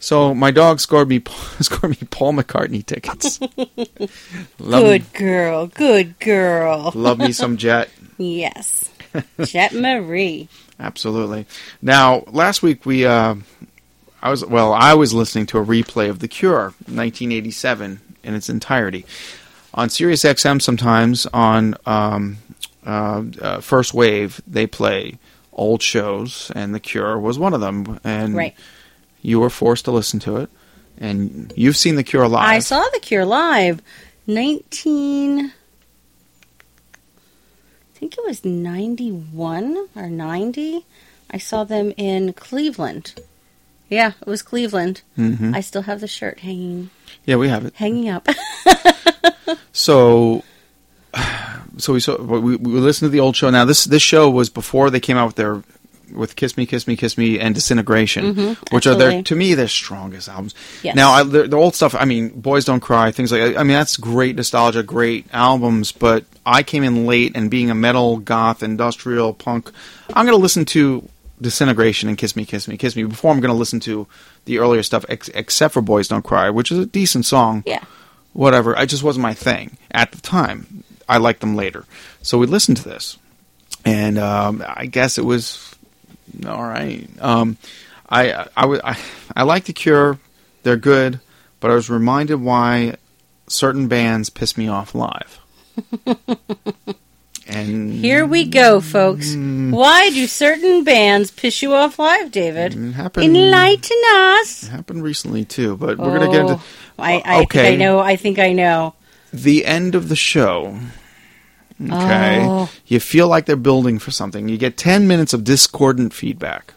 [0.06, 1.24] So my dog scored me
[1.62, 3.40] scored me Paul McCartney tickets.
[4.60, 5.66] Love me- Good girl.
[5.66, 6.92] Good girl.
[6.94, 7.90] love me some Jet.
[8.20, 8.90] Yes.
[9.44, 10.48] Jet Marie.
[10.80, 11.48] Absolutely.
[11.82, 13.36] Now, last week we, uh,
[14.22, 18.48] I was well, I was listening to a replay of The Cure, 1987, in its
[18.48, 19.06] entirety,
[19.74, 20.62] on Sirius XM.
[20.62, 22.38] Sometimes on um,
[22.86, 25.18] uh, uh, First Wave, they play
[25.52, 28.00] old shows, and The Cure was one of them.
[28.04, 28.56] And Right.
[29.26, 30.50] You were forced to listen to it,
[31.00, 32.48] and you've seen The Cure live.
[32.48, 33.82] I saw The Cure live.
[34.28, 35.46] 19.
[35.48, 35.52] I
[37.98, 40.86] think it was 91 or 90.
[41.32, 43.14] I saw them in Cleveland.
[43.90, 45.02] Yeah, it was Cleveland.
[45.18, 45.56] Mhm.
[45.56, 46.90] I still have the shirt hanging
[47.26, 47.74] Yeah, we have it.
[47.76, 48.28] hanging up.
[49.74, 50.44] So,
[51.78, 53.50] so we saw we, we listened to the old show.
[53.50, 55.62] Now this this show was before they came out with their
[56.16, 59.54] with "Kiss Me, Kiss Me, Kiss Me" and "Disintegration," Mhm, which are their to me
[59.54, 60.56] their strongest albums.
[60.84, 60.96] Yes.
[60.96, 61.96] Now I, the, the old stuff.
[61.98, 63.56] I mean, "Boys Don't Cry," things like.
[63.56, 65.92] I mean, that's great nostalgia, great albums.
[65.92, 69.72] But I came in late, and being a metal, goth, industrial punk,
[70.14, 71.08] I'm going to listen to
[71.42, 74.08] "Disintegration" and "Kiss Me, Kiss Me, Kiss Me" before I'm going to listen to
[74.46, 77.84] the earlier stuff, ex- except for "Boys Don't Cry," which is a decent song yeah.
[78.34, 78.78] whatever.
[78.78, 80.84] I just wasn't my thing at the time.
[81.08, 81.86] I liked them later,
[82.22, 83.18] so we listened to this,
[83.86, 85.75] and um, I guess it was
[86.46, 87.08] all right.
[87.20, 87.58] Um,
[88.10, 88.98] I I, I
[89.36, 90.20] I like the Cure;
[90.64, 91.20] they're good,
[91.60, 92.96] but I was reminded why
[93.48, 95.40] certain bands piss me off live.
[97.48, 99.36] and Here we go, folks.
[99.36, 102.74] Why do certain bands piss you off live, David?
[102.94, 103.26] happened.
[103.26, 104.64] Enlighten us.
[104.64, 106.54] it happened recently too, but we're gonna get into.
[106.54, 106.64] Oh,
[106.98, 107.60] I, I okay.
[107.60, 108.00] think I know.
[108.00, 108.96] I think I know.
[109.34, 110.80] the end of the show.
[111.82, 112.40] Okay.
[112.44, 112.70] Oh.
[112.86, 114.48] You feel like they're building for something.
[114.48, 116.74] You get 10 minutes of discordant feedback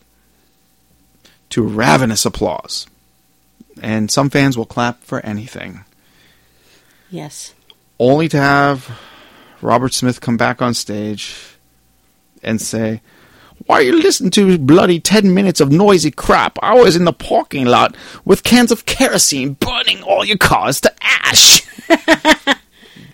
[1.50, 2.86] to ravenous applause.
[3.80, 5.84] And some fans will clap for anything.
[7.10, 7.54] Yes.
[7.98, 8.98] Only to have
[9.62, 11.36] Robert Smith come back on stage
[12.42, 13.00] and say,
[13.66, 16.58] Why are you listening to bloody 10 minutes of noisy crap?
[16.60, 20.92] I was in the parking lot with cans of kerosene burning all your cars to
[21.00, 21.62] ash.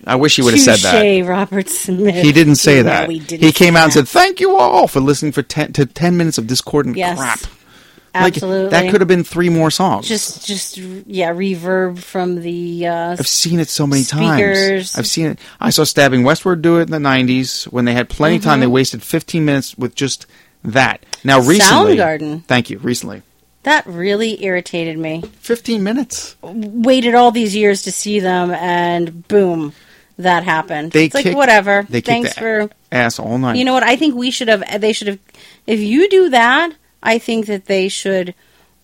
[0.07, 1.27] I wish he would have said that.
[1.29, 2.15] Robert Smith.
[2.23, 3.09] He didn't say No, that.
[3.09, 6.17] didn't he came out and said, "Thank you all for listening for ten to ten
[6.17, 7.19] minutes of discordant Yes.
[7.19, 7.41] crap."
[8.17, 8.69] Like, Absolutely.
[8.71, 10.07] that could have been three more songs.
[10.07, 12.87] just, just yeah, reverb from the.
[12.87, 14.93] Uh, I've seen it so many Speakers.
[14.93, 14.99] times.
[14.99, 15.39] I've seen it.
[15.61, 18.55] I saw Stabbing Westward do it in the '90s when they had plenty of time.
[18.55, 18.61] Mm-hmm.
[18.61, 20.27] They wasted 15 minutes with just
[20.63, 21.05] that.
[21.25, 22.45] Now recently, Soundgarden.
[22.45, 22.79] Thank you.
[22.79, 23.23] Recently,
[23.65, 25.25] that really irritated me.
[25.41, 26.37] 15 minutes.
[26.41, 29.73] Waited all these years to see them, and boom,
[30.19, 30.93] that happened.
[30.93, 31.87] They it's like whatever.
[31.89, 32.71] They Thanks the for.
[32.93, 33.57] ass all night.
[33.57, 33.83] You know what?
[33.83, 34.63] I think we should have.
[34.81, 35.19] They should have.
[35.67, 38.35] If you do that, I think that they should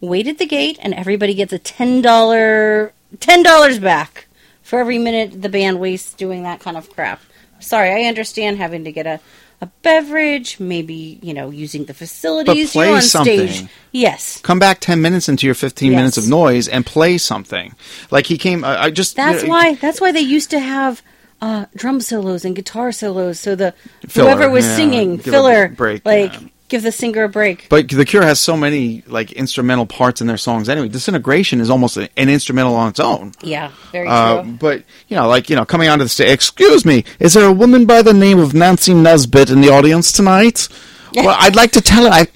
[0.00, 4.26] wait at the gate, and everybody gets a ten dollar ten dollars back
[4.62, 7.20] for every minute the band wastes doing that kind of crap.
[7.60, 9.20] Sorry, I understand having to get a.
[9.62, 12.72] A beverage, maybe you know, using the facilities.
[12.72, 13.46] play You're on something.
[13.46, 13.68] stage.
[13.92, 15.98] Yes, Come back 10 minutes into your 15 Yes.
[15.98, 17.74] minutes of noise and play something.
[18.10, 18.64] Like he came.
[18.64, 19.16] I I just.
[19.16, 19.74] That's you know, why.
[19.74, 21.02] That's why they used to have
[21.40, 23.40] uh, drum solos and guitar solos.
[23.40, 23.74] So the
[24.08, 26.48] Filler, whoever was yeah, singing filler, break, like yeah.
[26.68, 27.66] give the singer a break.
[27.68, 30.68] But The Cure has so many like instrumental parts in their songs.
[30.68, 33.32] Anyway, Disintegration is almost a- an instrumental on its own.
[33.42, 34.52] Yeah, very Uh, true.
[34.60, 36.30] but you know, like you know, coming onto the stage.
[36.30, 40.12] Excuse me, is there a woman by the name of Nancy Nesbitt in the audience
[40.12, 40.68] tonight?
[41.14, 42.28] well, I'd like to tell her I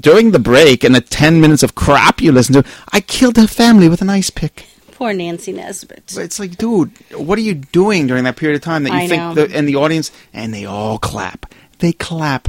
[0.00, 3.46] during the break and the ten minutes of crap you listened to, I killed her
[3.46, 4.66] family with an ice pick.
[5.02, 6.12] Poor Nancy Nesbitt.
[6.14, 8.98] But it's like, dude, what are you doing during that period of time that you
[8.98, 11.52] I think the, and the audience and they all clap.
[11.80, 12.48] They clap.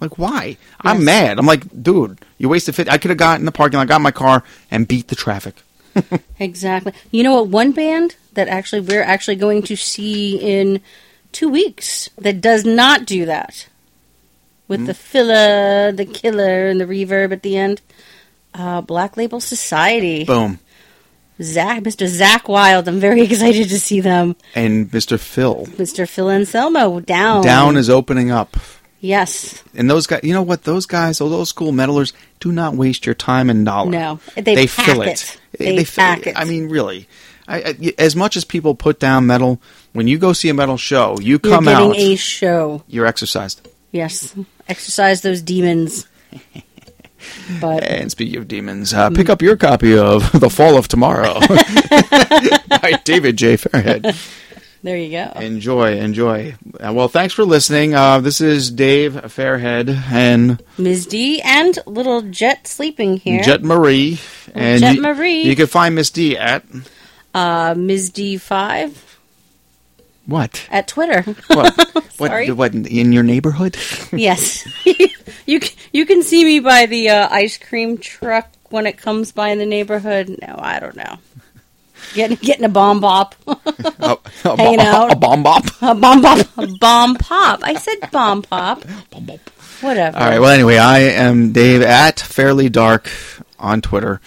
[0.00, 0.56] Like why?
[0.82, 1.38] I'm mad.
[1.40, 2.76] I'm like, dude, you wasted.
[2.76, 2.90] 50.
[2.92, 5.16] I could have got in the parking lot, got in my car, and beat the
[5.16, 5.56] traffic.
[6.38, 6.92] Exactly.
[7.10, 7.48] You know what?
[7.48, 10.80] One band that actually we're actually going to see in
[11.32, 13.66] two weeks that does not do that
[14.68, 14.86] with Hmm?
[14.86, 17.80] the filler, the killer, and the reverb at the end.
[18.54, 20.24] Uh, Black Label Society.
[20.24, 20.60] Boom.
[21.40, 22.06] Zakk, Mr.
[22.06, 22.86] Zakk Wylde.
[22.88, 24.36] I'm very excited to see them.
[24.54, 25.18] And Mr.
[25.18, 26.08] Phil Mr.
[26.08, 27.42] Phil Anselmo down.
[27.42, 28.56] down is opening up.
[29.00, 29.62] yes.
[29.74, 30.64] And those guys, you know what?
[30.64, 33.90] Those guys, those old school metalers, do not waste your time and dollar.
[33.90, 35.38] No, they pack fill it.
[35.58, 36.38] They fill pack it.
[36.38, 37.08] I mean, really.
[37.48, 39.60] I, I, as much as people put down metal,
[39.92, 42.84] when you go see a metal show, you You're come getting out, a show.
[42.86, 43.66] you're exercised.
[43.90, 44.34] Yes.
[44.68, 46.06] Exercise those demons.
[47.60, 51.40] But And speaking of demons, uh, pick up your copy of The Fall of Tomorrow
[52.68, 53.56] by David J.
[53.56, 54.16] Fairhead.
[54.82, 55.38] there you go.
[55.40, 56.54] Enjoy, enjoy.
[56.78, 57.94] Uh, well, thanks for listening.
[57.94, 61.06] Uh, this is Dave Fairhead and Ms.
[61.06, 63.42] D and little Jet sleeping here.
[63.42, 64.18] Jet Marie.
[64.54, 65.42] And Jet you, Marie.
[65.42, 66.64] You can find Miss D at
[67.34, 68.10] uh, Ms.
[68.10, 68.92] D5
[70.30, 70.66] what?
[70.70, 71.22] at Twitter.
[71.48, 72.04] What?
[72.12, 72.50] Sorry.
[72.50, 72.74] what?
[72.74, 72.86] What?
[72.86, 73.76] In your neighborhood?
[74.12, 74.66] yes.
[75.46, 75.60] you
[75.92, 79.58] you can see me by the uh, ice cream truck when it comes by in
[79.58, 80.28] the neighborhood.
[80.40, 81.18] No, I don't know.
[82.14, 83.34] Getting getting a bomb bop.
[83.46, 85.12] a, a, Hanging out.
[85.12, 85.64] a bomb bop.
[85.82, 86.46] a bomb bop.
[86.56, 87.60] A bomb pop.
[87.62, 88.82] I said bomb pop.
[89.10, 89.40] Bomb bop.
[89.80, 90.18] Whatever.
[90.18, 90.40] All right.
[90.40, 93.10] Well, anyway, I am Dave at Fairly Dark
[93.58, 94.20] on Twitter.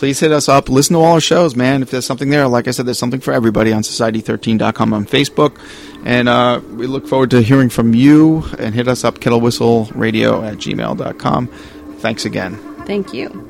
[0.00, 0.70] Please hit us up.
[0.70, 1.82] Listen to all our shows, man.
[1.82, 5.60] If there's something there, like I said, there's something for everybody on Society13.com on Facebook.
[6.06, 8.44] And uh, we look forward to hearing from you.
[8.58, 11.46] And hit us up, kettlewhistleradio at gmail.com.
[11.98, 12.56] Thanks again.
[12.86, 13.49] Thank you.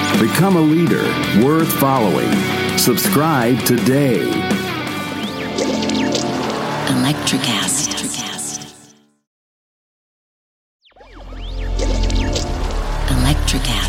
[0.19, 1.03] Become a leader
[1.43, 2.31] worth following.
[2.77, 4.19] Subscribe today.
[6.87, 7.89] Electricast.
[13.07, 13.80] Electricast.